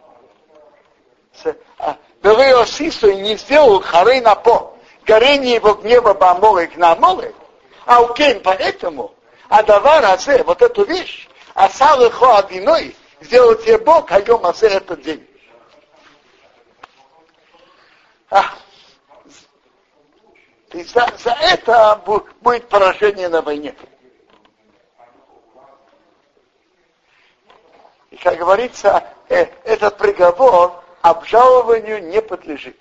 Береосису 2.23 3.09
и 3.09 3.17
не 3.17 3.37
сделал 3.37 3.81
хары 3.81 4.21
на 4.21 4.35
по. 4.35 4.77
Горение 5.07 5.55
его 5.55 5.75
гнева 5.75 6.15
бамолек 6.15 6.77
на 6.77 6.95
молек. 6.97 7.35
А 7.87 8.03
у 8.03 8.13
Кен 8.13 8.43
поэтому, 8.43 9.15
а 9.49 9.63
давар 9.63 10.05
азе, 10.05 10.43
вот 10.43 10.61
эту 10.61 10.85
вещь, 10.85 11.29
а 11.55 11.69
салыхо 11.71 12.39
одиной, 12.39 12.95
сделал 13.21 13.55
тебе 13.55 13.79
Бог, 13.79 14.11
а 14.13 14.21
йом 14.21 14.45
этот 14.45 15.01
день. 15.03 15.27
А, 18.31 18.45
и 20.73 20.83
за, 20.83 21.11
за 21.17 21.31
это 21.31 22.03
будет 22.05 22.69
поражение 22.69 23.31
на 23.31 23.41
войне. 23.41 23.75
И, 28.11 28.17
как 28.17 28.37
говорится, 28.37 29.05
э, 29.31 29.47
этот 29.65 29.97
приговор 29.97 30.85
обжалованию 31.03 32.03
не 32.03 32.21
подлежит. 32.21 32.77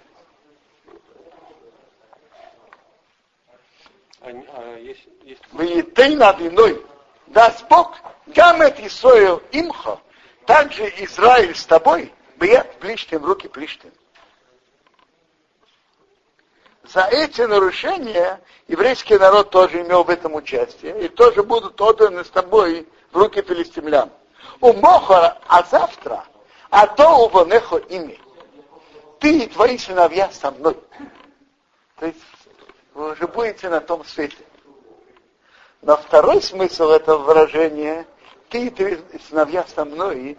Ты 5.96 6.16
над 6.16 6.42
иной. 6.42 6.86
Даст 7.28 7.68
Бог, 7.68 7.98
гамет 8.28 8.80
Исоил 8.80 9.42
имхо, 9.52 10.00
также 10.46 10.88
Израиль 11.04 11.56
с 11.56 11.66
тобой, 11.66 12.14
бьет 12.38 12.80
плиштин, 12.80 13.24
руки 13.24 13.48
плиштин. 13.48 13.92
За 16.84 17.04
эти 17.04 17.42
нарушения 17.42 18.40
еврейский 18.70 19.18
народ 19.18 19.50
тоже 19.50 19.82
имел 19.82 20.06
в 20.06 20.10
этом 20.10 20.36
участие, 20.36 21.06
и 21.06 21.08
тоже 21.10 21.44
будут 21.44 21.82
отданы 21.82 22.24
с 22.24 22.30
тобой 22.30 22.88
в 23.12 23.18
руки 23.18 23.42
филистимлян. 23.42 24.10
У 24.62 24.72
Мохора, 24.72 25.38
а 25.48 25.64
завтра, 25.64 26.24
а 26.70 26.88
то 26.88 27.26
у 27.26 27.30
Вонехо 27.30 27.78
ими. 27.78 28.20
Ты 29.20 29.44
и 29.44 29.48
твои 29.48 29.78
сыновья 29.78 30.30
со 30.32 30.52
мной. 30.52 30.78
То 32.00 32.06
есть 32.06 32.20
вы 32.94 33.12
уже 33.12 33.28
будете 33.28 33.70
на 33.70 33.80
том 33.80 34.06
свете. 34.06 34.38
Но 35.82 35.98
второй 35.98 36.42
смысл 36.42 36.90
этого 36.90 37.20
выражения, 37.20 38.06
ты 38.50 38.68
и 38.68 38.70
твои 38.70 38.98
сыновья 39.28 39.66
со 39.66 39.86
мной, 39.86 40.38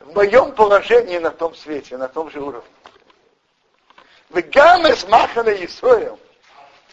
в 0.00 0.14
моем 0.14 0.52
положении 0.52 1.18
на 1.18 1.30
том 1.30 1.54
свете, 1.54 1.96
на 1.96 2.08
том 2.08 2.30
же 2.30 2.40
уровне. 2.40 2.70
Вы 4.30 4.42
гамес 4.42 5.06
махана 5.08 5.50
Исраил. 5.50 6.18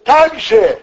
Также 0.03 0.81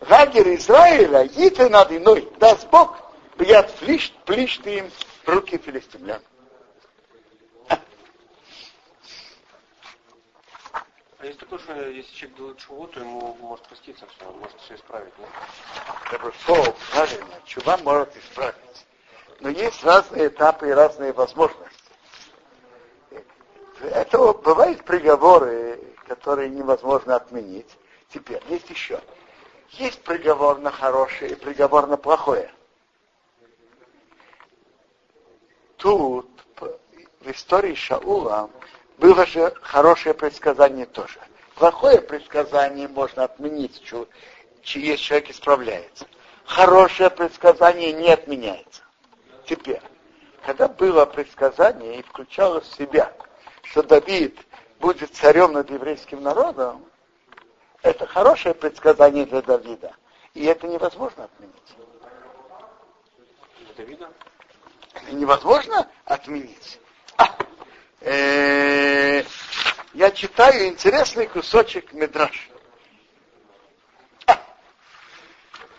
лагерь 0.00 0.56
Израиля, 0.56 1.24
иты 1.24 1.68
над 1.68 1.92
иной, 1.92 2.28
даст 2.38 2.68
Бог, 2.68 2.96
бьят 3.36 3.72
плищ, 3.74 4.12
плищты 4.24 4.78
им 4.78 4.90
в 5.24 5.28
руки 5.28 5.58
филистимлян. 5.58 6.22
А 11.22 11.26
есть 11.26 11.38
такое, 11.38 11.60
что 11.60 11.72
если 11.88 12.12
человек 12.16 12.36
делает 12.36 12.58
чего, 12.58 12.86
то 12.88 12.98
ему 12.98 13.36
может 13.40 13.64
проститься 13.68 14.04
все, 14.08 14.28
он 14.28 14.38
может 14.40 14.60
все 14.62 14.74
исправить, 14.74 15.16
нет? 15.20 15.28
Хорошо, 16.06 16.74
правильно, 16.90 17.40
чува 17.44 17.76
может 17.76 18.16
исправить. 18.16 18.86
Но 19.38 19.48
есть 19.50 19.84
разные 19.84 20.26
этапы 20.26 20.68
и 20.68 20.72
разные 20.72 21.12
возможности. 21.12 21.78
Это 23.82 24.32
бывают 24.32 24.84
приговоры, 24.84 25.78
которые 26.08 26.50
невозможно 26.50 27.14
отменить. 27.14 27.70
Теперь 28.08 28.42
есть 28.48 28.68
еще. 28.68 29.00
Есть 29.70 30.02
приговор 30.02 30.58
на 30.58 30.72
хорошее 30.72 31.30
и 31.30 31.36
приговор 31.36 31.86
на 31.86 31.98
плохое. 31.98 32.52
Тут 35.76 36.28
в 36.58 37.30
истории 37.30 37.76
Шаула 37.76 38.50
было 38.98 39.26
же 39.26 39.52
хорошее 39.62 40.14
предсказание 40.14 40.86
тоже. 40.86 41.18
Плохое 41.56 42.00
предсказание 42.00 42.88
можно 42.88 43.24
отменить, 43.24 43.82
если 44.64 44.96
человек 44.96 45.30
исправляется. 45.30 46.06
Хорошее 46.44 47.10
предсказание 47.10 47.92
не 47.92 48.10
отменяется. 48.10 48.82
Теперь, 49.46 49.82
когда 50.44 50.68
было 50.68 51.04
предсказание 51.06 51.98
и 51.98 52.02
включало 52.02 52.60
в 52.60 52.66
себя, 52.66 53.12
что 53.62 53.82
Давид 53.82 54.38
будет 54.80 55.14
царем 55.14 55.52
над 55.52 55.70
еврейским 55.70 56.22
народом, 56.22 56.84
это 57.82 58.06
хорошее 58.06 58.54
предсказание 58.54 59.26
для 59.26 59.42
Давида. 59.42 59.94
И 60.34 60.44
это 60.44 60.66
невозможно 60.66 61.24
отменить. 61.24 61.76
Давида? 63.76 64.10
Это 64.94 65.14
невозможно 65.14 65.88
отменить. 66.04 66.80
А, 67.16 67.36
э, 68.00 68.61
я 70.02 70.10
читаю 70.10 70.66
интересный 70.66 71.28
кусочек 71.28 71.92
Медраш. 71.92 72.50
А, 74.26 74.36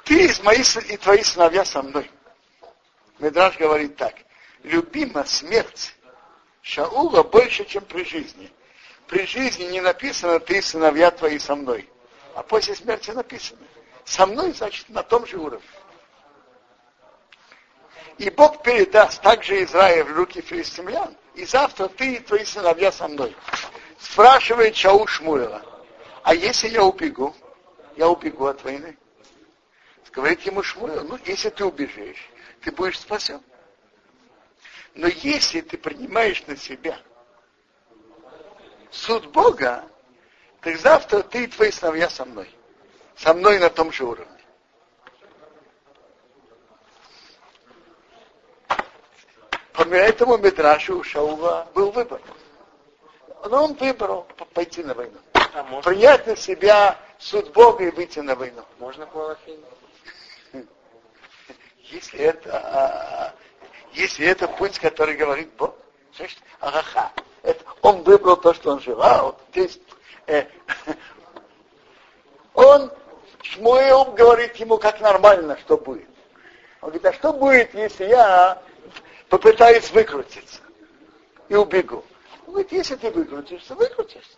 ты 0.05 0.27
из 0.27 0.41
моих 0.41 0.77
и 0.89 0.95
твои 0.95 1.21
сыновья 1.23 1.65
со 1.65 1.81
мной. 1.81 2.09
Медраш 3.19 3.57
говорит 3.57 3.97
так. 3.97 4.15
Любима 4.63 5.25
смерть 5.25 5.93
Шаула 6.61 7.23
больше, 7.23 7.65
чем 7.65 7.83
при 7.83 8.05
жизни. 8.05 8.49
При 9.07 9.25
жизни 9.25 9.65
не 9.65 9.81
написано 9.81 10.39
ты 10.39 10.61
сыновья 10.61 11.11
твои 11.11 11.37
со 11.37 11.57
мной. 11.57 11.89
А 12.33 12.43
после 12.43 12.75
смерти 12.75 13.11
написано. 13.11 13.67
Со 14.05 14.25
мной, 14.25 14.53
значит, 14.53 14.87
на 14.87 15.03
том 15.03 15.27
же 15.27 15.35
уровне. 15.35 15.67
И 18.19 18.29
Бог 18.29 18.63
передаст 18.63 19.21
также 19.21 19.61
Израиль 19.65 20.03
в 20.05 20.15
руки 20.15 20.39
филистимлян, 20.39 21.13
и 21.35 21.43
завтра 21.43 21.89
ты 21.89 22.13
и 22.13 22.19
твои 22.19 22.45
сыновья 22.45 22.89
со 22.89 23.09
мной. 23.09 23.35
Спрашивает 24.03 24.75
Чаул 24.75 25.07
Шмуэла, 25.07 25.63
а 26.23 26.35
если 26.35 26.67
я 26.67 26.83
убегу, 26.83 27.33
я 27.95 28.09
убегу 28.09 28.45
от 28.45 28.61
войны? 28.63 28.97
Говорит 30.11 30.41
ему 30.41 30.61
Шмуэл, 30.61 31.05
ну 31.05 31.17
если 31.25 31.49
ты 31.49 31.65
убежишь, 31.65 32.29
ты 32.61 32.71
будешь 32.71 32.99
спасен. 32.99 33.41
Но 34.93 35.07
если 35.07 35.61
ты 35.61 35.77
принимаешь 35.77 36.45
на 36.45 36.55
себя 36.55 36.99
суд 38.91 39.31
Бога, 39.31 39.85
так 40.61 40.77
завтра 40.77 41.23
ты 41.23 41.45
и 41.45 41.47
твои 41.47 41.71
сыновья 41.71 42.09
со 42.09 42.25
мной. 42.25 42.53
Со 43.15 43.33
мной 43.33 43.57
на 43.57 43.69
том 43.69 43.91
же 43.91 44.03
уровне. 44.03 44.37
По 49.71 49.81
этому 49.81 50.37
Медрашу 50.37 50.99
у 50.99 51.03
Шаула 51.03 51.67
был 51.73 51.89
выбор. 51.91 52.21
Но 53.45 53.65
он 53.65 53.73
выбрал 53.73 54.25
пойти 54.53 54.83
на 54.83 54.93
войну. 54.93 55.17
А 55.53 55.63
можно, 55.63 55.91
Принять 55.91 56.25
на 56.25 56.35
себя 56.35 56.97
суд 57.19 57.51
Бога 57.51 57.83
и 57.83 57.91
выйти 57.91 58.19
на 58.19 58.35
войну. 58.35 58.63
можно 58.79 59.05
по 59.05 59.25
Аллахе? 59.25 59.59
Если 61.83 62.19
это, 62.19 62.57
а, 62.57 63.33
если 63.91 64.25
это 64.25 64.47
путь, 64.47 64.79
который 64.79 65.15
говорит 65.15 65.49
Бог, 65.57 65.75
значит, 66.15 66.39
араха. 66.59 67.11
Это, 67.43 67.63
он 67.81 68.01
выбрал 68.03 68.37
то, 68.37 68.53
что 68.53 68.71
он 68.71 68.79
желал. 68.79 69.37
То 69.51 69.59
есть, 69.59 69.81
э, 70.27 70.45
он, 72.53 72.91
Шмуэл 73.41 74.05
говорит 74.13 74.55
ему, 74.55 74.77
как 74.77 75.01
нормально, 75.01 75.57
что 75.57 75.77
будет. 75.77 76.07
Он 76.81 76.89
говорит, 76.89 77.05
а 77.05 77.13
что 77.13 77.33
будет, 77.33 77.73
если 77.73 78.05
я 78.05 78.61
попытаюсь 79.29 79.91
выкрутиться 79.91 80.61
и 81.49 81.55
убегу? 81.55 82.03
Он 82.45 82.53
говорит, 82.53 82.71
если 82.71 82.95
ты 82.95 83.11
выкрутишься, 83.11 83.75
выкрутишься. 83.75 84.37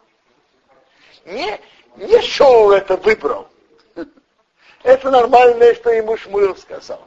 Не, 1.26 1.60
не 1.98 2.22
шоу 2.22 2.72
это 2.72 2.98
выбрал. 2.98 3.48
Это 4.84 5.10
нормальное, 5.10 5.74
что 5.74 5.90
ему 5.90 6.16
Шмуил 6.16 6.56
сказал. 6.56 7.02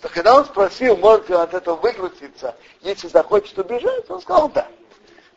То 0.00 0.08
когда 0.08 0.36
он 0.36 0.44
спросил, 0.44 0.96
может 0.96 1.28
ли 1.28 1.34
он 1.34 1.42
от 1.42 1.54
этого 1.54 1.76
выкрутиться, 1.76 2.56
если 2.80 3.08
захочет 3.08 3.58
убежать, 3.58 4.10
он 4.10 4.20
сказал 4.20 4.48
да. 4.48 4.68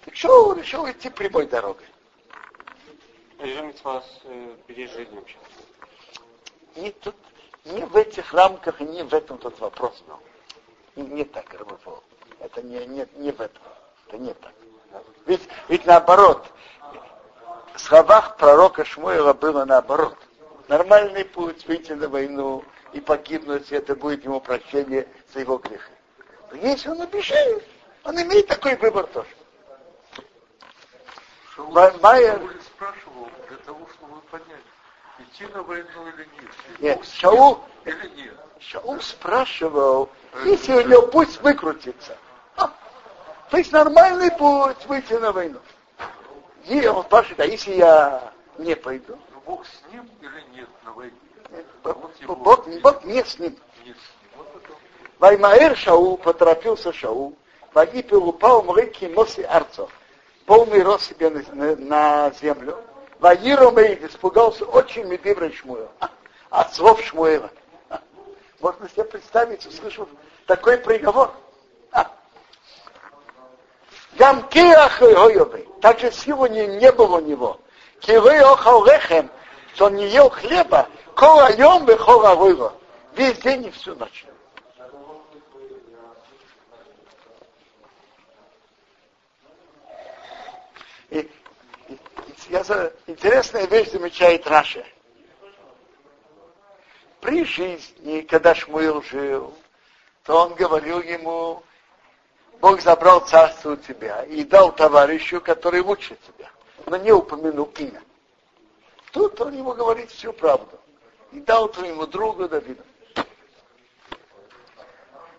Так 0.05 0.15
Шоу 0.15 0.53
решил 0.53 0.89
идти 0.89 1.09
прямой 1.09 1.45
дорогой. 1.45 1.85
Режим 3.37 3.73
вас 3.83 4.05
пережить 4.67 5.11
вообще. 5.11 5.37
Не, 6.75 6.91
тут, 6.91 7.15
не 7.65 7.85
в 7.85 7.95
этих 7.95 8.33
рамках, 8.33 8.79
не 8.79 9.03
в 9.03 9.13
этом 9.13 9.37
тот 9.37 9.59
вопрос 9.59 10.03
был. 10.07 10.19
Не, 10.95 11.03
не 11.03 11.23
так 11.23 11.53
работал. 11.53 12.03
Это 12.39 12.61
не, 12.61 12.85
не, 12.85 13.07
не 13.15 13.31
в 13.31 13.39
этом. 13.39 13.61
Это 14.09 14.17
не 14.17 14.33
так. 14.33 14.51
Ведь, 15.27 15.47
ведь 15.67 15.85
наоборот, 15.85 16.43
в 17.75 17.79
словах 17.79 18.37
пророка 18.37 18.83
Шмуэла 18.83 19.33
было 19.33 19.65
наоборот. 19.65 20.17
Нормальный 20.67 21.23
путь 21.23 21.67
выйти 21.67 21.91
на 21.91 22.09
войну 22.09 22.63
и 22.91 22.99
погибнуть, 22.99 23.71
это 23.71 23.95
будет 23.95 24.23
ему 24.25 24.41
прощение 24.41 25.07
за 25.31 25.41
его 25.41 25.57
грехи. 25.57 25.91
Но 26.49 26.57
если 26.57 26.89
он 26.89 27.01
обещает, 27.01 27.63
он 28.03 28.19
имеет 28.19 28.47
такой 28.47 28.75
выбор 28.77 29.05
тоже. 29.05 29.29
Майер... 32.01 32.41
спрашивал 32.65 33.29
для 33.47 33.57
того, 33.57 33.87
чтобы 33.93 34.21
понять, 34.31 34.65
идти 35.19 35.45
на 35.53 35.61
войну 35.61 36.07
или 36.07 36.27
нет. 36.33 36.79
Нет, 36.79 37.05
Шаул, 37.05 37.63
Или 37.85 38.09
нет. 38.15 38.33
Шаул 38.59 38.99
спрашивал, 39.01 40.09
если 40.45 40.73
у 40.73 40.87
него 40.87 41.01
путь 41.03 41.39
выкрутится. 41.41 42.17
То 43.49 43.57
есть 43.57 43.71
нормальный 43.71 44.31
путь 44.31 44.85
выйти 44.85 45.13
на 45.13 45.31
войну. 45.31 45.59
И 46.65 46.85
он 46.87 47.03
спрашивает, 47.03 47.39
а 47.39 47.45
если 47.45 47.73
я 47.73 48.31
не 48.57 48.75
пойду? 48.75 49.17
Но 49.33 49.41
Бог 49.41 49.65
с 49.65 49.91
ним 49.91 50.07
или 50.21 50.55
нет 50.55 50.69
на 50.83 50.91
войне? 50.91 51.13
Бог, 51.83 51.97
Бог, 52.37 52.67
Бог 52.81 53.03
не 53.05 53.23
с 53.23 53.39
ним. 53.39 53.57
Нет 53.85 53.97
с 53.97 53.99
ним. 53.99 53.99
Вот. 54.37 54.47
Ваймаэр 55.17 55.75
Шаул, 55.75 56.17
поторопился 56.17 56.93
Шаул, 56.93 57.35
Вагипел 57.73 58.27
упал 58.27 58.61
мрыки 58.63 59.05
Моси 59.05 59.41
Арцов, 59.41 59.89
полный 60.45 60.83
рост 60.83 61.09
себе 61.09 61.29
на, 61.29 61.43
на, 61.53 61.75
на 61.75 62.31
землю. 62.39 62.77
Ваиру 63.19 63.71
Мейд 63.71 64.03
испугался 64.03 64.63
очень 64.65 65.05
Медивра 65.05 65.51
Шмуэла, 65.51 65.89
от 66.51 66.73
слов 66.75 67.01
Шмуэла. 67.01 67.49
Можно 68.59 68.89
себе 68.89 69.05
представить, 69.05 69.65
услышав 69.65 70.07
такой 70.45 70.77
приговор. 70.77 71.33
Гойовый, 74.19 75.67
также 75.81 76.11
силы 76.11 76.49
не, 76.49 76.67
было 76.91 77.17
у 77.17 77.21
него. 77.21 77.59
Кивы 78.01 78.37
охал 78.39 78.83
лехем, 78.85 79.29
что 79.73 79.85
он 79.85 79.95
не 79.95 80.07
ел 80.07 80.29
хлеба, 80.29 80.89
кола 81.15 81.49
йом 81.55 81.85
бехола 81.85 82.35
выло. 82.35 82.73
Весь 83.15 83.39
день 83.39 83.65
и 83.65 83.71
всю 83.71 83.95
ночь. 83.95 84.25
И, 91.09 91.19
и- 91.19 91.29
и- 91.87 91.97
интересная 93.07 93.65
вещь 93.67 93.89
замечает 93.91 94.45
Раша. 94.47 94.85
При 97.21 97.45
жизни, 97.45 98.21
когда 98.21 98.53
Шмуил 98.53 99.01
жил, 99.01 99.53
то 100.23 100.43
он 100.45 100.53
говорил 100.55 101.01
ему, 101.01 101.63
Бог 102.61 102.81
забрал 102.81 103.21
царство 103.21 103.71
у 103.71 103.75
тебя 103.75 104.23
и 104.23 104.43
дал 104.43 104.71
товарищу, 104.71 105.39
который 105.41 105.81
лучше 105.81 106.17
тебя, 106.27 106.49
но 106.85 106.97
не 106.97 107.11
упомянул 107.11 107.71
имя. 107.77 108.01
Тут 109.11 109.39
он 109.41 109.53
ему 109.53 109.73
говорит 109.73 110.11
всю 110.11 110.33
правду. 110.33 110.77
И 111.31 111.39
дал 111.39 111.69
твоему 111.69 112.07
другу 112.07 112.49
Давиду. 112.49 112.83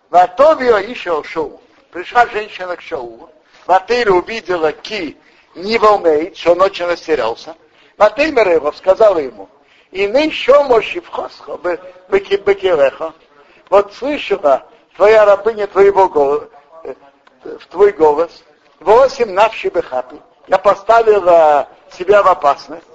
Ватовио 0.09 0.77
еще 0.77 1.21
шоу. 1.23 1.61
Пришла 1.91 2.25
женщина 2.27 2.75
к 2.75 2.81
шоу. 2.81 3.29
Ватыра 3.65 4.11
увидела 4.11 4.71
ки 4.71 5.17
не 5.55 5.77
волнеет, 5.77 6.37
что 6.37 6.53
очень 6.53 6.85
растерялся. 6.85 7.55
Ватымер 7.97 8.49
его 8.49 8.71
сказала 8.71 9.17
ему, 9.17 9.49
и 9.91 10.03
еще 10.03 10.63
можешь 10.63 10.95
в 11.03 11.07
хосхо, 11.07 11.57
бекилехо. 12.09 13.13
Вот 13.69 13.93
слышала 13.93 14.65
твоя 14.95 15.25
рабыня 15.25 15.67
твоего 15.67 16.09
голоса, 16.09 16.49
в 17.43 17.65
твой 17.67 17.91
голос, 17.91 18.43
восемь 18.79 19.31
навши 19.31 19.69
бехапи. 19.69 20.21
Я 20.47 20.57
поставила 20.57 21.67
себя 21.91 22.23
в 22.23 22.27
опасность. 22.27 22.85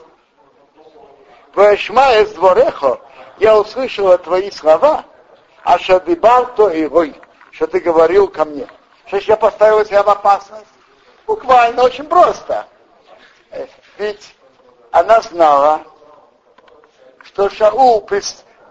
Вешма 1.55 2.15
из 2.17 2.33
дворехо, 2.33 3.01
я 3.39 3.59
услышала 3.59 4.19
твои 4.19 4.51
слова, 4.51 5.05
а 5.63 5.79
что 5.79 6.01
то 6.01 6.69
и 6.69 6.87
рой, 6.87 7.15
что 7.51 7.67
ты 7.67 7.81
говорил 7.81 8.29
ко 8.29 8.45
мне. 8.45 8.69
Что 9.07 9.19
я 9.19 9.37
поставила 9.37 9.85
себя 9.85 10.03
в 10.03 10.11
опасность? 10.11 10.67
Буквально 11.27 11.83
очень 11.85 12.05
просто. 12.05 12.67
Э, 13.51 13.67
Ведь 13.99 14.35
она 14.91 15.21
знала, 15.23 15.83
что 17.23 17.49
Шаул, 17.49 18.09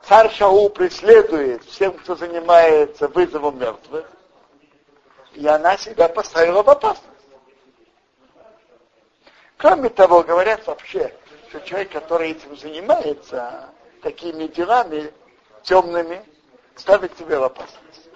царь 0.07 0.31
Шаул 0.31 0.69
преследует 0.69 1.63
всем, 1.65 1.93
кто 1.93 2.15
занимается 2.15 3.07
вызовом 3.07 3.59
мертвых, 3.59 4.05
и 5.35 5.47
она 5.47 5.77
себя 5.77 6.07
поставила 6.07 6.63
в 6.63 6.69
опасность. 6.69 7.09
Кроме 9.57 9.89
того, 9.89 10.23
говорят 10.23 10.65
вообще, 10.67 11.13
что 11.49 11.59
человек, 11.61 11.91
который 11.91 12.31
этим 12.31 12.57
занимается, 12.57 13.69
такими 14.01 14.47
делами 14.47 15.13
темными, 15.63 16.23
ставит 16.75 17.17
себя 17.17 17.39
в 17.39 17.43
опасность. 17.43 18.09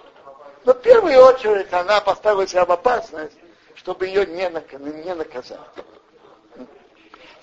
Но 0.64 0.74
в 0.74 0.80
первую 0.82 1.18
очередь 1.18 1.72
она 1.72 2.00
поставила 2.00 2.46
себя 2.46 2.64
в 2.64 2.72
опасность, 2.72 3.36
чтобы 3.74 4.06
ее 4.06 4.26
не, 4.26 4.50
не 5.02 5.14
наказать. 5.14 5.58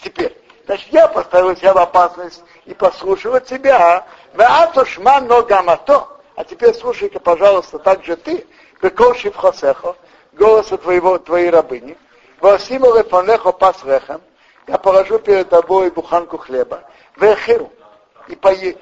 Теперь, 0.02 0.38
значит, 0.66 0.88
я 0.94 1.08
поставил 1.08 1.56
себя 1.56 1.74
в 1.74 1.80
опасность 1.80 2.44
и 2.66 2.74
послушала 2.76 3.42
тебя. 3.42 4.08
Ваатушма 4.34 5.20
ногамато. 5.22 6.08
А 6.36 6.44
теперь 6.44 6.76
слушай-ка, 6.76 7.20
пожалуйста, 7.20 7.80
также 7.80 8.16
ты, 8.16 8.46
Бекоши 8.82 9.32
в 9.32 9.36
Хосехо, 9.36 9.96
голоса 10.34 10.78
твоего, 10.78 11.18
твоей 11.18 11.50
рабыни, 11.50 11.98
Васиму 12.40 12.96
лефанехо 12.96 13.52
пасрехам, 13.52 14.22
я 14.68 14.78
положу 14.78 15.18
перед 15.20 15.50
тобой 15.50 15.90
буханку 15.90 16.38
хлеба, 16.38 16.84
вехиру, 17.16 17.72
и, 18.28 18.36
пое, 18.36 18.76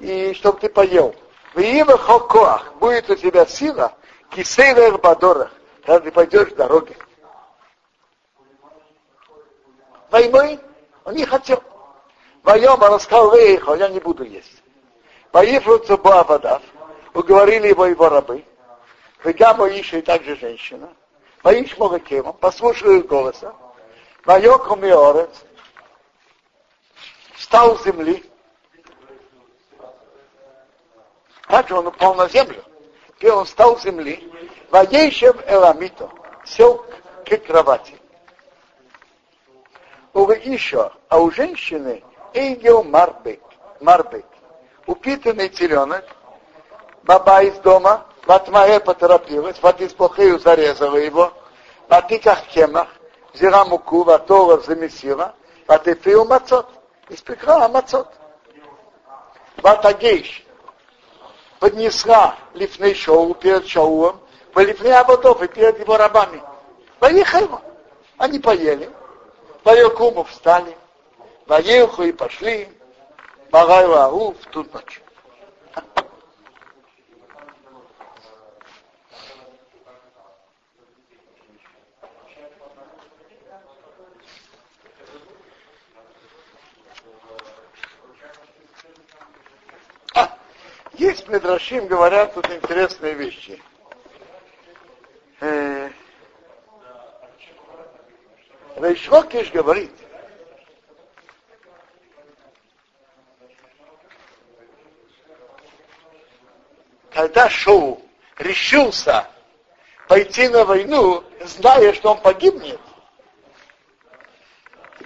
и 0.00 0.34
чтобы 0.34 0.60
ты 0.60 0.68
поел. 0.68 1.14
В 1.54 1.60
Ивахо 1.60 2.20
коах, 2.20 2.74
будет 2.74 3.08
у 3.08 3.14
тебя 3.14 3.46
сила, 3.46 3.92
кисейвер 4.30 4.98
бадорах, 4.98 5.50
когда 5.84 6.00
ты 6.00 6.12
пойдешь 6.12 6.48
в 6.48 6.56
дороге. 6.56 6.96
Войной 10.10 10.60
он 11.04 11.14
не 11.14 11.24
хотел. 11.24 11.62
Воем 12.42 12.82
он 12.82 13.00
сказал, 13.00 13.34
я 13.34 13.88
не 13.88 14.00
буду 14.00 14.24
есть. 14.24 14.62
Поехал 15.30 15.78
Буавадав, 15.96 16.62
уговорили 17.14 17.68
его 17.68 17.86
его 17.86 18.08
рабы, 18.08 18.44
Вегама 19.24 19.68
Иша 19.68 19.98
и 19.98 20.02
также 20.02 20.36
женщина. 20.36 20.88
Воиш 21.42 21.76
Молокема, 21.78 22.32
послушали 22.32 22.98
их 22.98 23.06
голоса. 23.06 23.54
Вайоку 24.24 24.76
Миорец, 24.76 25.30
встал 27.34 27.76
с 27.78 27.84
земли. 27.84 28.24
Также 31.48 31.74
он 31.74 31.86
упал 31.86 32.14
на 32.14 32.28
землю. 32.28 32.62
Теперь 33.16 33.32
он 33.32 33.44
встал 33.44 33.78
с 33.78 33.82
земли. 33.82 34.30
Воейшев 34.70 35.36
Эламито, 35.46 36.10
сел 36.44 36.84
к 37.26 37.36
кровати. 37.46 37.96
У 40.12 40.28
еще, 40.30 40.92
а 41.08 41.20
у 41.20 41.30
женщины 41.30 42.02
Эйгел 42.34 42.82
Марбек, 42.82 43.40
Марбек, 43.80 44.26
упитанный 44.86 45.48
теленок, 45.48 46.04
баба 47.04 47.42
из 47.42 47.58
дома, 47.58 48.06
Ватмае 48.26 48.80
поторопилась, 48.80 49.60
Ватисбохею 49.62 50.38
зарезала 50.38 50.96
его, 50.96 51.32
Ватиках 51.88 52.46
кемах, 52.46 52.88
взяла 53.32 53.64
муку, 53.64 54.04
Ватова 54.04 54.60
замесила, 54.60 55.34
Ватефил 55.66 56.24
мацот, 56.24 56.68
испекла 57.08 57.68
мацот. 57.68 58.08
Ватагейш 59.56 60.44
поднесла 61.58 62.36
лифней 62.54 62.94
шоу 62.94 63.34
перед 63.34 63.66
Шаулом, 63.66 64.20
лифней 64.56 64.94
Абадов 64.94 65.42
и 65.42 65.48
перед 65.48 65.78
его 65.78 65.96
рабами. 65.96 66.42
Поехали. 66.98 67.48
Они 68.18 68.38
поели. 68.38 68.90
Ваякуму 69.64 70.24
встали. 70.24 70.76
Ваеху 71.46 72.02
и 72.02 72.12
пошли. 72.12 72.68
Багайва 73.50 74.04
Ау 74.04 74.32
в 74.32 74.46
ту 74.50 74.64
ночь. 74.72 75.02
А, 90.14 90.36
есть 90.92 91.19
Медрашим, 91.30 91.86
говорят 91.86 92.34
тут 92.34 92.50
интересные 92.50 93.14
вещи. 93.14 93.62
Э, 95.40 95.88
Рейшлокиш 98.74 99.52
говорит, 99.52 99.92
когда 107.12 107.48
Шоу 107.48 108.02
решился 108.38 109.28
пойти 110.08 110.48
на 110.48 110.64
войну, 110.64 111.22
зная, 111.42 111.92
что 111.92 112.12
он 112.12 112.20
погибнет, 112.22 112.80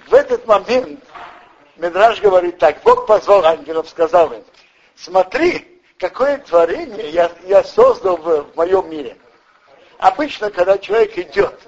в 0.07 0.13
этот 0.13 0.47
момент 0.47 1.03
Медраж 1.75 2.19
говорит 2.19 2.57
так, 2.57 2.81
Бог 2.81 3.05
позвал 3.05 3.45
ангелов, 3.45 3.87
сказал 3.89 4.33
им, 4.33 4.43
смотри, 4.95 5.74
какое 5.99 6.37
творение 6.39 7.09
я, 7.09 7.31
я 7.43 7.63
создал 7.63 8.17
в, 8.17 8.51
в 8.51 8.55
моем 8.55 8.89
мире. 8.89 9.17
Обычно, 9.97 10.51
когда 10.51 10.77
человек 10.77 11.17
идет 11.17 11.59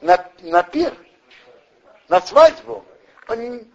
на, 0.00 0.28
на 0.42 0.62
пир, 0.62 0.94
на 2.08 2.20
свадьбу, 2.20 2.84
он, 3.28 3.66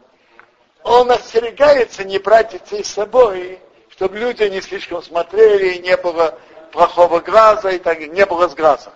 он 0.83 1.11
остерегается 1.11 2.03
не 2.03 2.19
брать 2.19 2.51
детей 2.51 2.83
с 2.83 2.93
собой, 2.93 3.59
чтобы 3.89 4.17
люди 4.17 4.43
не 4.43 4.61
слишком 4.61 5.01
смотрели, 5.01 5.73
и 5.73 5.79
не 5.79 5.97
было 5.97 6.37
плохого 6.71 7.19
глаза, 7.19 7.71
и 7.71 7.79
так 7.79 7.99
не 7.99 8.25
было 8.25 8.47
сглаза. 8.47 8.93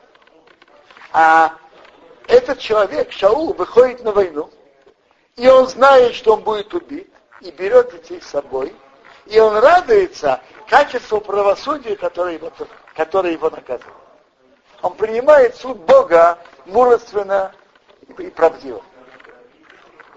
А 1.11 1.57
этот 2.27 2.59
человек, 2.59 3.11
Шаул, 3.11 3.53
выходит 3.53 4.03
на 4.03 4.11
войну, 4.11 4.49
и 5.35 5.47
он 5.47 5.67
знает, 5.67 6.13
что 6.13 6.33
он 6.33 6.43
будет 6.43 6.73
убит, 6.73 7.09
и 7.41 7.51
берет 7.51 7.91
детей 7.91 8.21
с 8.21 8.27
собой, 8.27 8.73
и 9.25 9.39
он 9.39 9.57
радуется 9.57 10.41
качеству 10.67 11.21
правосудия, 11.21 11.95
которое 11.95 12.35
его, 12.35 12.51
которое 12.93 13.33
его 13.33 13.49
наказывает. 13.49 13.95
Он 14.81 14.95
принимает 14.95 15.55
суд 15.55 15.77
Бога 15.77 16.39
мужественно 16.65 17.53
и 18.17 18.29
правдиво. 18.29 18.83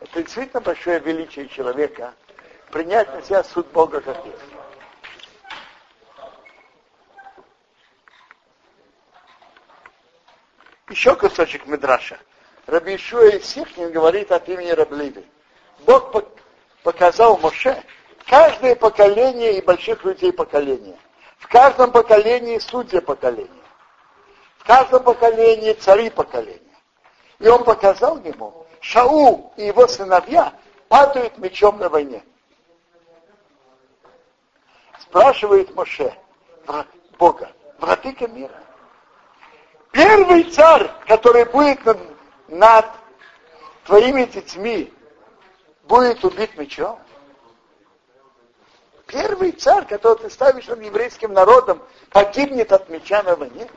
Это 0.00 0.22
действительно 0.22 0.60
большое 0.60 0.98
величие 0.98 1.48
человека, 1.48 2.14
принять 2.70 3.12
на 3.14 3.22
себя 3.22 3.44
суд 3.44 3.66
Бога 3.68 4.00
как 4.00 4.24
есть. 4.26 4.38
Еще 10.88 11.14
кусочек 11.16 11.66
Медраша. 11.66 12.18
Раби 12.66 12.96
Ишуа 12.96 13.40
Сихнин 13.40 13.92
говорит 13.92 14.32
от 14.32 14.48
имени 14.48 14.70
Раблиды. 14.70 15.24
Бог 15.80 16.24
показал 16.82 17.36
Моше 17.38 17.82
каждое 18.26 18.74
поколение 18.74 19.58
и 19.58 19.62
больших 19.62 20.04
людей 20.04 20.32
поколения. 20.32 20.98
В 21.38 21.48
каждом 21.48 21.92
поколении 21.92 22.58
судья 22.58 23.00
поколения. 23.00 23.50
В 24.58 24.64
каждом 24.64 25.04
поколении 25.04 25.72
цари 25.74 26.10
поколения. 26.10 26.60
И 27.38 27.48
он 27.48 27.64
показал 27.64 28.18
ему, 28.18 28.66
Шаул 28.80 29.52
и 29.56 29.66
его 29.66 29.86
сыновья 29.86 30.52
падают 30.88 31.38
мечом 31.38 31.78
на 31.78 31.88
войне. 31.88 32.22
Спрашивает 35.00 35.74
Моше 35.74 36.12
Бога, 37.18 37.50
владыка 37.78 38.26
мира, 38.26 38.60
первый 39.92 40.44
царь, 40.44 40.90
который 41.06 41.44
будет 41.44 41.84
над, 41.84 41.98
над 42.48 42.86
твоими 43.84 44.24
детьми, 44.24 44.92
будет 45.84 46.24
убит 46.24 46.56
мечом? 46.58 46.98
Первый 49.06 49.52
царь, 49.52 49.86
которого 49.86 50.22
ты 50.22 50.30
ставишь 50.30 50.66
над 50.66 50.82
еврейским 50.82 51.32
народом, 51.32 51.80
погибнет 52.10 52.72
от 52.72 52.88
меча 52.88 53.22
на 53.22 53.36
войне? 53.36 53.68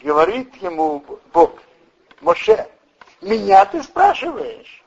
Говорит 0.00 0.54
ему 0.56 1.04
Бог, 1.32 1.52
Моше, 2.20 2.68
меня 3.20 3.64
ты 3.64 3.82
спрашиваешь? 3.82 4.82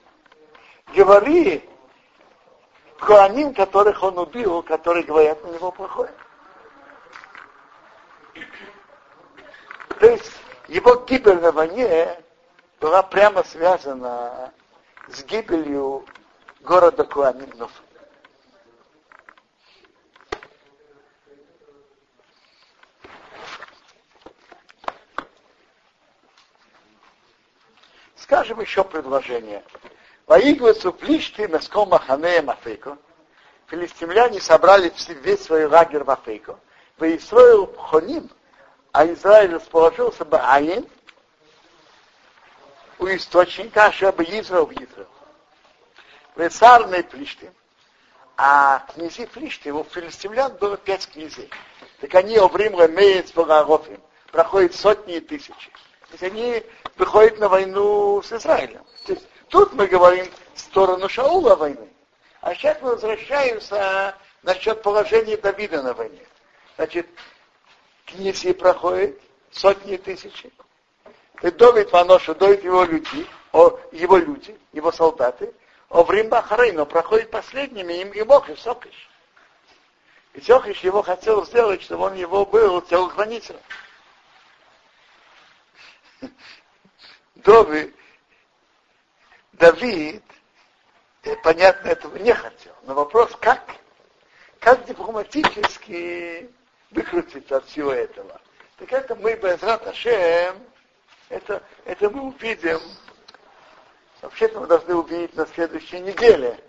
Говори 0.93 1.67
Коаним, 2.99 3.53
которых 3.53 4.03
он 4.03 4.17
убил, 4.17 4.61
которые 4.61 5.05
говорят 5.05 5.41
на 5.43 5.47
него 5.51 5.71
плохое. 5.71 6.13
То 9.99 10.05
есть 10.07 10.31
его 10.67 10.95
гибель 10.95 11.39
на 11.39 11.51
войне 11.51 12.21
была 12.79 13.01
прямо 13.01 13.43
связана 13.43 14.53
с 15.07 15.23
гибелью 15.23 16.05
города 16.61 17.03
Куанинов. 17.03 17.71
Скажем 28.15 28.59
еще 28.59 28.83
предложение. 28.83 29.63
Воигвацу 30.27 30.93
плишти 30.93 31.47
меском 31.47 31.89
маханея 31.89 32.43
мафейко. 32.43 32.97
Филистимляне 33.67 34.39
собрали 34.39 34.93
весь 35.23 35.43
свой 35.43 35.65
лагерь 35.65 36.03
в 36.03 36.11
Афейко. 36.11 36.59
Воистроил 36.97 37.73
Хоним, 37.75 38.29
а 38.91 39.07
Израиль 39.07 39.55
расположился 39.55 40.25
бы 40.25 40.37
Аин 40.37 40.87
у 42.99 43.07
источника, 43.07 43.85
а 43.85 43.91
чтобы 43.91 44.23
Израил 44.23 44.65
в 44.65 44.71
Израил. 44.71 45.07
Весарный 46.39 47.03
Плиштим. 47.03 47.53
А 48.37 48.85
князи 48.93 49.25
Плиштим, 49.25 49.75
у 49.75 49.83
филистимлян 49.83 50.55
было 50.55 50.77
пять 50.77 51.09
князей. 51.09 51.49
Так 51.99 52.15
они 52.15 52.37
Оврим 52.37 52.79
Ремеец 52.79 53.33
Богарофим. 53.33 54.01
Проходят 54.31 54.73
сотни 54.73 55.17
и 55.17 55.19
тысячи. 55.19 55.69
То 56.07 56.13
есть 56.13 56.23
они 56.23 56.63
выходят 56.95 57.39
на 57.39 57.49
войну 57.49 58.21
с 58.21 58.31
Израилем. 58.31 58.85
То 59.05 59.13
есть 59.13 59.27
тут 59.49 59.73
мы 59.73 59.87
говорим 59.87 60.27
в 60.53 60.59
сторону 60.59 61.09
Шаула 61.09 61.55
войны. 61.55 61.89
А 62.39 62.55
сейчас 62.55 62.81
мы 62.81 62.91
возвращаемся 62.91 64.15
насчет 64.43 64.81
положения 64.81 65.35
Давида 65.35 65.83
на 65.83 65.93
войне. 65.93 66.25
Значит, 66.77 67.05
князья 68.05 68.53
проходят 68.53 69.19
сотни 69.51 69.97
тысяч. 69.97 70.45
И 71.41 71.51
Давид 71.51 71.91
Ваноша, 71.91 72.33
Давид 72.33 72.63
его 72.63 72.85
люди, 72.85 73.27
его 73.91 74.17
люди, 74.17 74.57
его 74.71 74.91
солдаты, 74.93 75.53
о 75.89 76.03
время 76.03 76.43
но 76.73 76.85
проходит 76.85 77.31
последними, 77.31 77.93
им 77.93 78.11
и 78.11 78.21
Бог, 78.21 78.49
и 78.49 78.55
Сокиш. 78.55 79.09
И 80.33 80.41
Сокиш 80.41 80.79
его 80.81 81.01
хотел 81.01 81.45
сделать, 81.45 81.81
чтобы 81.81 82.05
он 82.05 82.13
его 82.13 82.45
был 82.45 82.81
телохранителем. 82.81 83.59
Давид, 87.35 87.95
Давид, 89.53 90.23
э, 91.23 91.35
понятно, 91.37 91.87
этого 91.87 92.17
не 92.17 92.33
хотел. 92.33 92.75
Но 92.83 92.93
вопрос, 92.93 93.31
как? 93.39 93.75
Как 94.59 94.85
дипломатически 94.85 96.51
выкрутиться 96.91 97.57
от 97.57 97.65
всего 97.65 97.91
этого? 97.91 98.39
Так 98.77 98.91
это 98.91 99.15
мы, 99.15 99.35
без 99.35 99.63
Раташем, 99.63 100.57
это, 101.29 101.63
это 101.85 102.09
мы 102.09 102.23
увидим 102.23 102.79
Вообще-то 104.21 104.59
мы 104.59 104.67
должны 104.67 104.95
увидеть 104.95 105.35
на 105.35 105.45
следующей 105.45 105.99
неделе. 105.99 106.59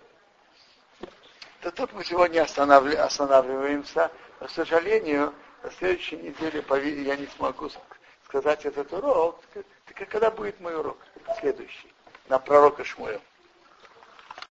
То 1.61 1.71
тут 1.71 1.93
мы 1.93 2.03
сегодня 2.03 2.41
останавливаемся. 2.41 4.11
К 4.39 4.49
сожалению, 4.49 5.33
на 5.63 5.71
следующей 5.71 6.17
неделе 6.17 6.63
я 7.03 7.15
не 7.15 7.27
смогу 7.27 7.69
сказать 8.25 8.65
этот 8.65 8.91
урок. 8.93 9.39
Так 9.53 10.09
когда 10.09 10.31
будет 10.31 10.59
мой 10.59 10.75
урок? 10.75 10.97
Следующий. 11.39 11.93
На 12.29 12.39
пророка 12.39 12.83
Шмуэла. 12.83 13.21